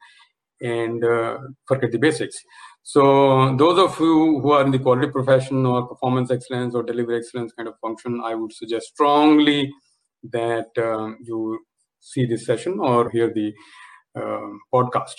and 0.61 1.03
uh, 1.03 1.37
forget 1.67 1.91
the 1.91 1.97
basics. 1.97 2.37
So 2.83 3.55
those 3.57 3.77
of 3.77 3.99
you 3.99 4.39
who 4.39 4.51
are 4.51 4.63
in 4.63 4.71
the 4.71 4.79
quality 4.79 5.11
profession 5.11 5.65
or 5.65 5.87
performance 5.87 6.31
excellence 6.31 6.73
or 6.73 6.83
delivery 6.83 7.17
excellence 7.17 7.51
kind 7.53 7.67
of 7.67 7.75
function, 7.79 8.21
I 8.23 8.35
would 8.35 8.53
suggest 8.53 8.87
strongly 8.87 9.71
that 10.31 10.69
um, 10.77 11.17
you 11.21 11.59
see 11.99 12.25
this 12.25 12.45
session 12.45 12.79
or 12.79 13.09
hear 13.09 13.31
the 13.33 13.53
uh, 14.15 14.49
podcast 14.73 15.15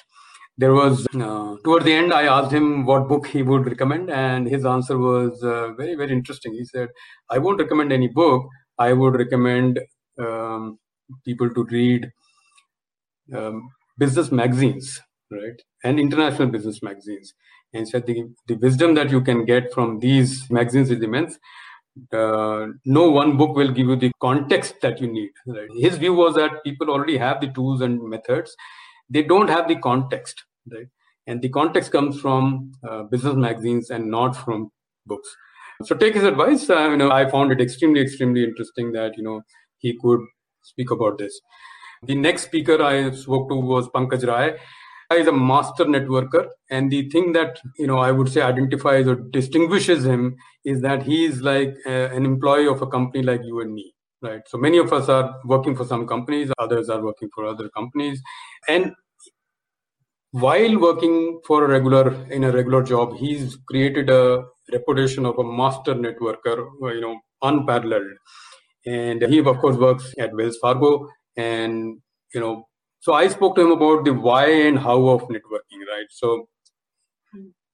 there 0.58 0.72
was 0.74 1.06
uh, 1.14 1.56
toward 1.64 1.84
the 1.84 1.92
end 2.00 2.12
i 2.12 2.22
asked 2.36 2.52
him 2.52 2.84
what 2.86 3.08
book 3.08 3.26
he 3.26 3.42
would 3.42 3.66
recommend 3.72 4.10
and 4.10 4.46
his 4.54 4.64
answer 4.74 4.96
was 4.98 5.42
uh, 5.42 5.72
very 5.74 5.94
very 5.94 6.12
interesting. 6.12 6.52
He 6.54 6.64
said 6.64 6.88
i 7.30 7.38
won't 7.38 7.60
recommend 7.60 7.92
any 7.92 8.08
book. 8.08 8.48
I 8.78 8.92
would 8.92 9.14
recommend 9.16 9.80
um, 10.18 10.78
people 11.24 11.50
to 11.54 11.64
read 11.64 12.10
um, 13.34 13.70
business 13.98 14.30
magazines 14.32 15.00
right 15.30 15.60
and 15.84 15.98
international 15.98 16.48
business 16.48 16.82
magazines. 16.82 17.34
And 17.74 17.88
said 17.88 18.04
the, 18.06 18.24
the 18.48 18.56
wisdom 18.56 18.94
that 18.96 19.10
you 19.10 19.22
can 19.22 19.46
get 19.46 19.72
from 19.72 19.98
these 19.98 20.50
magazines 20.50 20.90
is 20.90 21.00
immense. 21.00 21.38
Uh, 22.12 22.66
no 22.84 23.10
one 23.10 23.36
book 23.38 23.56
will 23.56 23.70
give 23.70 23.86
you 23.86 23.96
the 23.96 24.12
context 24.20 24.76
that 24.82 25.00
you 25.00 25.06
need 25.06 25.30
right? 25.46 25.68
his 25.78 25.98
view 25.98 26.14
was 26.14 26.34
that 26.34 26.64
people 26.64 26.88
already 26.90 27.18
have 27.18 27.40
the 27.42 27.48
tools 27.48 27.82
and 27.82 28.02
methods 28.02 28.56
they 29.10 29.22
don't 29.22 29.48
have 29.48 29.68
the 29.68 29.76
context, 29.76 30.44
right? 30.70 30.86
And 31.26 31.40
the 31.40 31.48
context 31.48 31.92
comes 31.92 32.20
from 32.20 32.72
uh, 32.88 33.04
business 33.04 33.34
magazines 33.36 33.90
and 33.90 34.10
not 34.10 34.36
from 34.36 34.70
books. 35.06 35.28
So 35.84 35.96
take 35.96 36.14
his 36.14 36.24
advice. 36.24 36.68
Uh, 36.68 36.90
you 36.90 36.96
know, 36.96 37.10
I 37.10 37.28
found 37.30 37.52
it 37.52 37.60
extremely, 37.60 38.00
extremely 38.00 38.44
interesting 38.44 38.92
that 38.92 39.16
you 39.16 39.22
know 39.22 39.42
he 39.78 39.98
could 40.00 40.20
speak 40.62 40.90
about 40.90 41.18
this. 41.18 41.40
The 42.04 42.14
next 42.14 42.42
speaker 42.44 42.82
I 42.82 43.10
spoke 43.12 43.48
to 43.50 43.56
was 43.56 43.88
Pankaj 43.88 44.26
Rai. 44.26 44.56
He 45.10 45.18
is 45.18 45.26
a 45.26 45.32
master 45.32 45.84
networker, 45.84 46.48
and 46.70 46.90
the 46.90 47.08
thing 47.10 47.32
that 47.32 47.60
you 47.78 47.86
know 47.86 47.98
I 47.98 48.12
would 48.12 48.28
say 48.28 48.42
identifies 48.42 49.06
or 49.06 49.16
distinguishes 49.16 50.04
him 50.06 50.36
is 50.64 50.80
that 50.82 51.02
he 51.02 51.24
is 51.24 51.42
like 51.42 51.74
a, 51.86 52.06
uh, 52.06 52.16
an 52.16 52.24
employee 52.24 52.66
of 52.66 52.82
a 52.82 52.86
company 52.86 53.22
like 53.22 53.42
you 53.44 53.60
and 53.60 53.74
me 53.74 53.94
right 54.22 54.42
so 54.48 54.58
many 54.58 54.78
of 54.78 54.92
us 54.92 55.08
are 55.08 55.40
working 55.44 55.76
for 55.76 55.84
some 55.84 56.06
companies 56.06 56.50
others 56.58 56.88
are 56.88 57.02
working 57.02 57.28
for 57.34 57.46
other 57.46 57.68
companies 57.70 58.22
and 58.68 58.92
while 60.32 60.78
working 60.78 61.40
for 61.46 61.64
a 61.64 61.68
regular 61.68 62.14
in 62.30 62.44
a 62.44 62.52
regular 62.52 62.82
job, 62.82 63.16
he's 63.16 63.56
created 63.68 64.08
a 64.10 64.44
reputation 64.72 65.26
of 65.26 65.38
a 65.38 65.44
master 65.44 65.94
networker, 65.94 66.66
you 66.94 67.00
know, 67.00 67.20
unparalleled. 67.42 68.16
And 68.86 69.22
he, 69.22 69.38
of 69.40 69.58
course, 69.58 69.76
works 69.76 70.14
at 70.18 70.34
Wells 70.34 70.56
Fargo. 70.60 71.08
And, 71.36 72.00
you 72.34 72.40
know, 72.40 72.66
so 73.00 73.12
I 73.12 73.28
spoke 73.28 73.56
to 73.56 73.62
him 73.62 73.72
about 73.72 74.04
the 74.04 74.14
why 74.14 74.46
and 74.46 74.78
how 74.78 75.08
of 75.08 75.22
networking, 75.22 75.80
right? 75.86 76.06
So, 76.10 76.48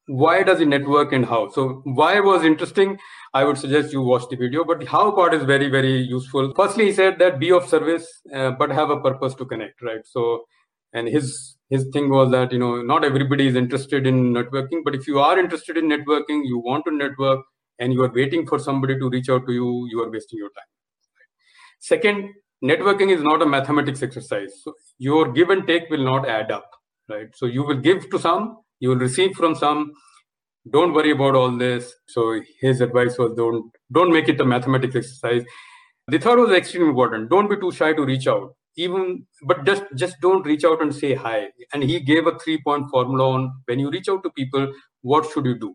why 0.08 0.42
does 0.42 0.60
it 0.60 0.68
network 0.68 1.12
and 1.12 1.24
how? 1.24 1.48
So, 1.50 1.82
why 1.84 2.18
was 2.20 2.44
interesting. 2.44 2.98
I 3.34 3.44
would 3.44 3.58
suggest 3.58 3.92
you 3.92 4.00
watch 4.02 4.28
the 4.30 4.36
video, 4.36 4.64
but 4.64 4.80
the 4.80 4.86
how 4.86 5.10
part 5.12 5.34
is 5.34 5.44
very, 5.44 5.68
very 5.68 6.00
useful. 6.00 6.52
Firstly, 6.56 6.86
he 6.86 6.92
said 6.92 7.18
that 7.18 7.38
be 7.38 7.52
of 7.52 7.68
service, 7.68 8.06
uh, 8.34 8.52
but 8.52 8.70
have 8.70 8.90
a 8.90 9.00
purpose 9.00 9.34
to 9.34 9.44
connect, 9.44 9.82
right? 9.82 10.00
So, 10.04 10.44
and 10.94 11.06
his 11.06 11.56
his 11.68 11.86
thing 11.92 12.08
was 12.08 12.30
that 12.30 12.52
you 12.52 12.58
know 12.58 12.82
not 12.82 13.04
everybody 13.04 13.46
is 13.46 13.54
interested 13.54 14.06
in 14.06 14.32
networking, 14.32 14.82
but 14.84 14.94
if 14.94 15.06
you 15.06 15.20
are 15.20 15.38
interested 15.38 15.76
in 15.76 15.88
networking, 15.88 16.42
you 16.44 16.58
want 16.58 16.86
to 16.86 16.90
network, 16.90 17.44
and 17.78 17.92
you 17.92 18.02
are 18.02 18.12
waiting 18.12 18.46
for 18.46 18.58
somebody 18.58 18.98
to 18.98 19.10
reach 19.10 19.28
out 19.28 19.46
to 19.46 19.52
you, 19.52 19.86
you 19.90 20.00
are 20.02 20.10
wasting 20.10 20.38
your 20.38 20.50
time. 20.50 20.64
Second, 21.80 22.34
networking 22.64 23.14
is 23.14 23.22
not 23.22 23.42
a 23.42 23.46
mathematics 23.46 24.02
exercise. 24.02 24.62
So 24.62 24.74
your 24.98 25.32
give 25.32 25.50
and 25.50 25.66
take 25.66 25.88
will 25.90 26.04
not 26.04 26.28
add 26.28 26.50
up, 26.50 26.70
right? 27.08 27.28
So 27.34 27.46
you 27.46 27.62
will 27.62 27.76
give 27.76 28.10
to 28.10 28.18
some, 28.18 28.58
you 28.80 28.90
will 28.90 28.96
receive 28.96 29.34
from 29.36 29.54
some. 29.54 29.92
Don't 30.70 30.92
worry 30.92 31.12
about 31.12 31.34
all 31.34 31.56
this. 31.56 31.94
So 32.08 32.40
his 32.60 32.80
advice 32.80 33.16
was 33.18 33.34
don't 33.36 33.70
don't 33.92 34.12
make 34.12 34.28
it 34.28 34.40
a 34.40 34.44
mathematics 34.44 34.96
exercise. 34.96 35.44
The 36.08 36.18
third 36.18 36.38
was 36.38 36.50
extremely 36.52 36.90
important. 36.90 37.30
Don't 37.30 37.48
be 37.48 37.56
too 37.56 37.72
shy 37.72 37.92
to 37.92 38.04
reach 38.04 38.26
out. 38.26 38.54
Even 38.76 39.26
but 39.46 39.64
just 39.64 39.84
just 39.96 40.16
don't 40.20 40.44
reach 40.46 40.64
out 40.64 40.82
and 40.82 40.94
say 40.94 41.14
hi. 41.14 41.48
And 41.72 41.82
he 41.82 42.00
gave 42.00 42.26
a 42.26 42.38
three 42.38 42.60
point 42.62 42.86
formula 42.90 43.30
on 43.30 43.52
when 43.66 43.78
you 43.78 43.90
reach 43.90 44.08
out 44.08 44.22
to 44.24 44.30
people, 44.30 44.72
what 45.02 45.30
should 45.32 45.46
you 45.46 45.58
do? 45.58 45.74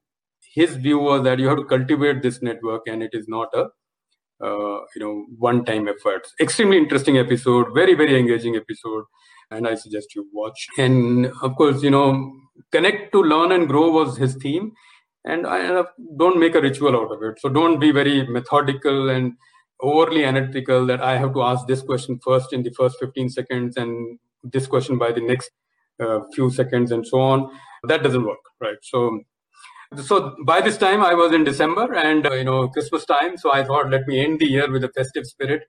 His 0.54 0.76
view 0.76 1.00
was 1.00 1.24
that 1.24 1.40
you 1.40 1.48
have 1.48 1.58
to 1.58 1.66
cultivate 1.66 2.22
this 2.22 2.42
network, 2.42 2.84
and 2.88 3.02
it 3.04 3.12
is 3.14 3.28
not 3.28 3.50
a 3.56 3.70
uh, 4.42 4.80
you 4.96 5.00
know 5.02 5.26
one 5.38 5.64
time 5.66 5.88
efforts 5.88 6.34
extremely 6.42 6.78
interesting 6.78 7.18
episode 7.18 7.68
very 7.74 7.94
very 7.96 8.20
engaging 8.20 8.56
episode 8.56 9.06
and 9.52 9.68
i 9.68 9.76
suggest 9.76 10.16
you 10.16 10.28
watch 10.34 10.68
and 10.78 11.28
of 11.42 11.56
course 11.56 11.82
you 11.84 11.90
know 11.92 12.32
connect 12.76 13.12
to 13.14 13.22
learn 13.34 13.52
and 13.52 13.68
grow 13.68 13.88
was 13.92 14.18
his 14.18 14.36
theme. 14.36 14.74
And 15.26 15.48
i 15.48 15.60
don't 16.22 16.40
make 16.40 16.56
a 16.56 16.62
ritual 16.62 16.96
out 17.00 17.12
of 17.16 17.24
it. 17.24 17.40
So 17.40 17.50
don't 17.50 17.80
be 17.80 17.92
very 17.92 18.16
methodical 18.28 19.10
and 19.10 19.34
overly 19.90 20.24
analytical 20.32 20.86
that 20.90 21.02
i 21.02 21.14
have 21.22 21.34
to 21.36 21.42
ask 21.44 21.68
this 21.68 21.82
question 21.82 22.20
first 22.26 22.54
in 22.58 22.64
the 22.64 22.72
first 22.80 22.98
15 23.00 23.30
seconds 23.38 23.78
and 23.84 24.20
this 24.56 24.68
question 24.74 24.98
by 24.98 25.12
the 25.12 25.24
next 25.30 25.52
uh, 26.04 26.20
few 26.36 26.50
seconds 26.60 26.92
and 26.92 27.08
so 27.08 27.20
on. 27.20 27.50
That 27.92 28.04
doesn't 28.04 28.26
work 28.26 28.44
right? 28.62 28.78
So 28.82 29.00
so 30.10 30.36
by 30.46 30.60
this 30.68 30.78
time 30.78 31.02
i 31.08 31.14
was 31.14 31.32
in 31.38 31.44
december 31.44 31.86
and 31.94 32.26
uh, 32.26 32.34
you 32.34 32.44
know 32.44 32.68
christmas 32.68 33.06
time. 33.06 33.38
So 33.38 33.54
i 33.54 33.64
thought 33.64 33.90
let 33.90 34.08
me 34.08 34.24
end 34.26 34.40
the 34.40 34.48
year 34.56 34.72
with 34.72 34.84
a 34.84 34.94
festive 35.00 35.26
spirit 35.26 35.64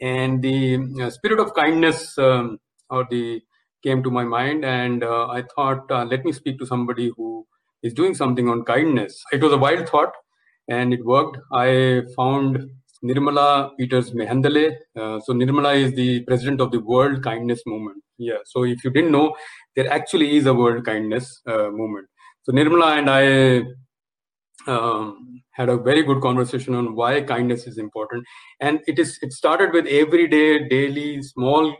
and 0.00 0.42
the 0.42 0.78
uh, 1.02 1.10
spirit 1.10 1.40
of 1.40 1.54
kindness 1.54 2.16
um, 2.18 2.58
or 2.90 3.06
the 3.10 3.40
came 3.82 4.02
to 4.02 4.10
my 4.10 4.24
mind 4.24 4.64
and 4.64 5.04
uh, 5.04 5.26
i 5.28 5.42
thought 5.54 5.90
uh, 5.90 6.04
let 6.04 6.24
me 6.24 6.32
speak 6.32 6.58
to 6.58 6.66
somebody 6.66 7.10
who 7.16 7.46
is 7.82 7.94
doing 7.94 8.14
something 8.14 8.48
on 8.48 8.64
kindness 8.64 9.22
it 9.32 9.42
was 9.42 9.52
a 9.52 9.62
wild 9.66 9.88
thought 9.88 10.12
and 10.68 10.92
it 10.92 11.04
worked 11.04 11.38
i 11.52 12.02
found 12.16 12.58
nirmala 13.04 13.70
peters 13.78 14.10
Mehandale. 14.12 14.74
uh, 15.00 15.20
so 15.20 15.32
nirmala 15.32 15.72
is 15.84 15.94
the 15.94 16.24
president 16.24 16.60
of 16.60 16.70
the 16.72 16.80
world 16.80 17.22
kindness 17.22 17.62
movement 17.66 18.02
yeah 18.18 18.42
so 18.44 18.64
if 18.64 18.84
you 18.84 18.90
didn't 18.90 19.12
know 19.12 19.28
there 19.76 19.90
actually 19.98 20.36
is 20.36 20.46
a 20.46 20.54
world 20.54 20.84
kindness 20.84 21.40
uh, 21.46 21.70
movement 21.80 22.08
so 22.48 22.54
Nirmala 22.54 22.98
and 22.98 23.10
I 23.10 23.62
um, 24.72 25.42
had 25.50 25.68
a 25.68 25.76
very 25.76 26.02
good 26.02 26.22
conversation 26.22 26.74
on 26.74 26.94
why 26.94 27.20
kindness 27.20 27.66
is 27.66 27.76
important, 27.76 28.24
and 28.58 28.80
it 28.86 28.98
is 28.98 29.18
it 29.20 29.34
started 29.34 29.74
with 29.74 29.86
everyday, 29.86 30.66
daily, 30.66 31.22
small 31.22 31.76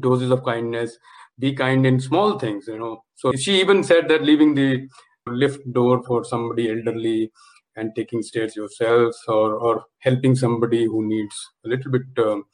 doses 0.00 0.30
of 0.30 0.42
kindness. 0.42 0.96
Be 1.40 1.54
kind 1.54 1.86
in 1.86 2.00
small 2.00 2.38
things, 2.38 2.66
you 2.68 2.78
know. 2.78 3.02
So 3.16 3.32
she 3.32 3.60
even 3.60 3.82
said 3.82 4.08
that 4.08 4.22
leaving 4.22 4.54
the 4.54 4.88
lift 5.26 5.60
door 5.72 6.02
for 6.06 6.24
somebody 6.24 6.70
elderly 6.70 7.32
and 7.76 7.92
taking 7.96 8.22
stairs 8.22 8.56
yourselves 8.56 9.18
or, 9.28 9.54
or 9.54 9.84
helping 9.98 10.34
somebody 10.34 10.84
who 10.84 11.06
needs 11.06 11.34
a 11.64 11.68
little 11.68 11.90
bit 11.90 12.02
um, 12.18 12.44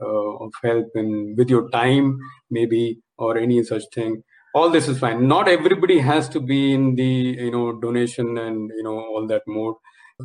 uh, 0.00 0.44
of 0.44 0.52
help 0.62 0.86
in 0.94 1.34
with 1.36 1.48
your 1.48 1.68
time 1.70 2.18
maybe 2.50 2.98
or 3.16 3.38
any 3.38 3.62
such 3.62 3.84
thing 3.94 4.22
all 4.56 4.70
this 4.70 4.88
is 4.88 4.98
fine. 4.98 5.28
Not 5.28 5.48
everybody 5.48 5.98
has 5.98 6.30
to 6.30 6.40
be 6.40 6.72
in 6.72 6.94
the 6.94 7.12
you 7.46 7.50
know 7.50 7.78
donation 7.78 8.38
and 8.38 8.70
you 8.74 8.82
know 8.82 8.98
all 9.14 9.26
that 9.26 9.42
mode. 9.46 9.74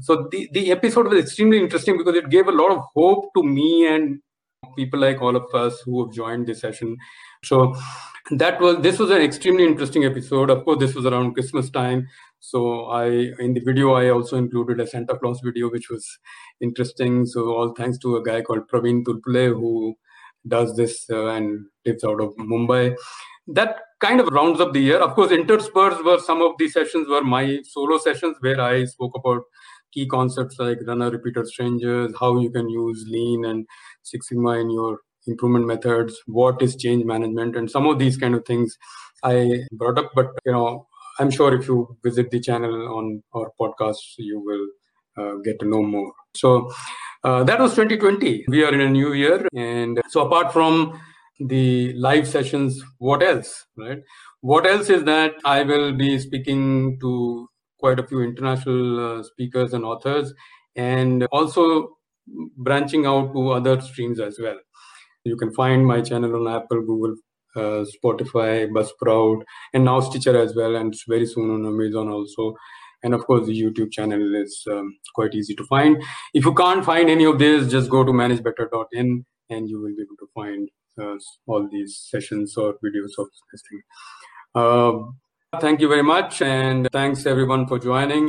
So 0.02 0.30
the, 0.32 0.50
the 0.54 0.72
episode 0.72 1.08
was 1.08 1.20
extremely 1.20 1.60
interesting 1.60 1.98
because 1.98 2.16
it 2.16 2.30
gave 2.30 2.48
a 2.48 2.58
lot 2.60 2.72
of 2.72 2.82
hope 2.96 3.26
to 3.36 3.44
me 3.44 3.88
and 3.94 4.22
people 4.78 5.02
like 5.02 5.22
all 5.22 5.36
of 5.36 5.54
us 5.54 5.82
who 5.82 6.06
have 6.06 6.16
joined 6.16 6.48
this 6.48 6.62
session 6.62 6.96
so 7.44 7.76
that 8.32 8.62
was 8.62 8.82
this 8.82 9.00
was 9.00 9.10
an 9.10 9.22
extremely 9.22 9.66
interesting 9.66 10.06
episode. 10.06 10.50
Of 10.50 10.64
course 10.64 10.80
this 10.80 10.96
was 10.96 11.06
around 11.06 11.34
christmas 11.34 11.70
time. 11.70 12.08
So 12.40 12.86
i 12.86 13.06
in 13.40 13.54
the 13.54 13.62
video 13.62 13.94
i 13.94 14.10
also 14.10 14.38
included 14.38 14.80
a 14.80 14.88
santa 14.88 15.18
claus 15.18 15.42
video 15.44 15.70
which 15.70 15.90
was 15.90 16.08
interesting. 16.62 17.26
So 17.26 17.54
all 17.54 17.74
thanks 17.74 17.98
to 18.00 18.16
a 18.18 18.24
guy 18.24 18.42
called 18.42 18.70
praveen 18.72 19.04
tulpule 19.04 19.54
who 19.54 19.96
does 20.48 20.76
this 20.76 21.06
uh, 21.10 21.28
and 21.28 21.66
lives 21.86 22.04
out 22.04 22.22
of 22.22 22.36
mumbai. 22.36 22.96
That 23.48 23.80
kind 24.00 24.20
of 24.20 24.28
rounds 24.28 24.62
up 24.62 24.74
the 24.74 24.80
year. 24.80 25.00
Of 25.00 25.14
course, 25.16 25.32
interspersed 25.32 26.04
were 26.06 26.20
some 26.20 26.42
of 26.42 26.54
the 26.58 26.68
sessions 26.68 27.08
were 27.08 27.24
my 27.24 27.60
solo 27.64 27.98
sessions 27.98 28.38
where 28.40 28.62
I 28.62 28.86
spoke 28.86 29.14
about 29.16 29.42
key 29.92 30.08
concepts 30.08 30.58
like 30.58 30.80
runner 30.88 31.10
repeater 31.12 31.46
strangers, 31.46 32.14
how 32.20 32.40
you 32.40 32.50
can 32.50 32.70
use 32.70 33.06
lean 33.08 33.46
and 33.46 33.68
Six 34.04 34.30
Sigma 34.30 34.52
in 34.52 34.72
your 34.72 35.00
improvement 35.28 35.68
methods, 35.68 36.20
what 36.28 36.62
is 36.62 36.76
change 36.76 37.06
management, 37.06 37.56
and 37.56 37.70
some 37.70 37.88
of 37.88 38.00
these 38.00 38.18
kind 38.18 38.36
of 38.36 38.46
things 38.46 38.78
I 39.24 39.64
brought 39.72 39.98
up. 39.98 40.12
But 40.16 40.28
you 40.46 40.52
know, 40.52 40.88
I'm 41.20 41.30
sure 41.32 41.54
if 41.56 41.68
you 41.68 41.98
visit 42.04 42.32
the 42.32 42.40
channel 42.40 42.74
on 42.98 43.24
our 43.34 43.52
podcast, 43.60 44.00
you 44.18 44.40
will 44.40 44.68
uh, 45.18 45.36
get 45.44 45.60
to 45.60 45.68
know 45.68 45.84
more. 45.84 46.12
So 46.36 46.72
uh, 47.24 47.44
that 47.44 47.60
was 47.60 47.76
2020. 47.76 48.46
We 48.48 48.64
are 48.64 48.74
in 48.74 48.82
a 48.82 48.90
new 48.90 49.14
year, 49.14 49.48
and 49.56 50.02
so 50.10 50.26
apart 50.26 50.52
from 50.54 51.00
the 51.40 51.94
live 51.94 52.28
sessions, 52.28 52.84
what 52.98 53.24
else, 53.24 53.66
right? 53.78 54.00
What 54.42 54.66
else 54.66 54.90
is 54.90 55.04
that 55.06 55.34
I 55.46 55.64
will 55.64 55.94
be 55.94 56.18
speaking 56.20 57.00
to 57.02 57.48
quite 57.80 58.00
a 58.00 58.08
few 58.08 58.22
international 58.22 59.20
uh, 59.20 59.24
speakers 59.24 59.74
and 59.74 59.84
authors, 59.84 60.34
and 60.76 61.26
also 61.32 61.98
branching 62.58 63.06
out 63.06 63.34
to 63.34 63.50
other 63.52 63.82
streams 63.82 64.20
as 64.20 64.40
well. 64.42 64.58
You 65.24 65.38
can 65.38 65.54
find 65.54 65.86
my 65.86 66.02
channel 66.02 66.36
on 66.36 66.54
Apple, 66.54 66.82
Google, 66.82 67.16
uh, 67.56 67.86
Spotify, 67.96 68.70
Buzzsprout, 68.70 69.44
and 69.74 69.86
now 69.86 70.00
Stitcher 70.00 70.38
as 70.38 70.56
well, 70.56 70.76
and 70.76 70.94
very 71.08 71.26
soon 71.26 71.52
on 71.52 71.66
Amazon 71.66 72.10
also. 72.10 72.56
And 73.04 73.14
of 73.14 73.26
course, 73.26 73.48
the 73.48 73.60
YouTube 73.60 73.92
channel 73.92 74.36
is 74.36 74.64
um, 74.72 74.96
quite 75.16 75.34
easy 75.34 75.56
to 75.56 75.64
find. 75.66 76.02
If 76.34 76.46
you 76.46 76.54
can't 76.54 76.86
find 76.86 77.10
any 77.10 77.26
of 77.26 77.40
this, 77.40 77.70
just 77.72 77.90
go 77.90 78.04
to 78.04 78.12
managebetter.in 78.12 79.26
and 79.50 79.70
you 79.70 79.82
will 79.82 79.96
be 79.96 80.04
able 80.04 80.18
to 80.20 80.30
find 80.34 80.70
uh, 81.00 81.18
all 81.48 81.68
these 81.72 82.08
sessions 82.10 82.56
or 82.58 82.74
videos 82.84 83.18
of 83.18 83.28
this 83.52 83.64
thing. 83.70 83.82
Uh, 84.54 85.60
thank 85.60 85.82
you 85.82 85.88
very 85.88 86.04
much, 86.04 86.42
and 86.42 86.88
thanks 86.92 87.26
everyone 87.26 87.68
for 87.68 87.80
joining. 87.80 88.20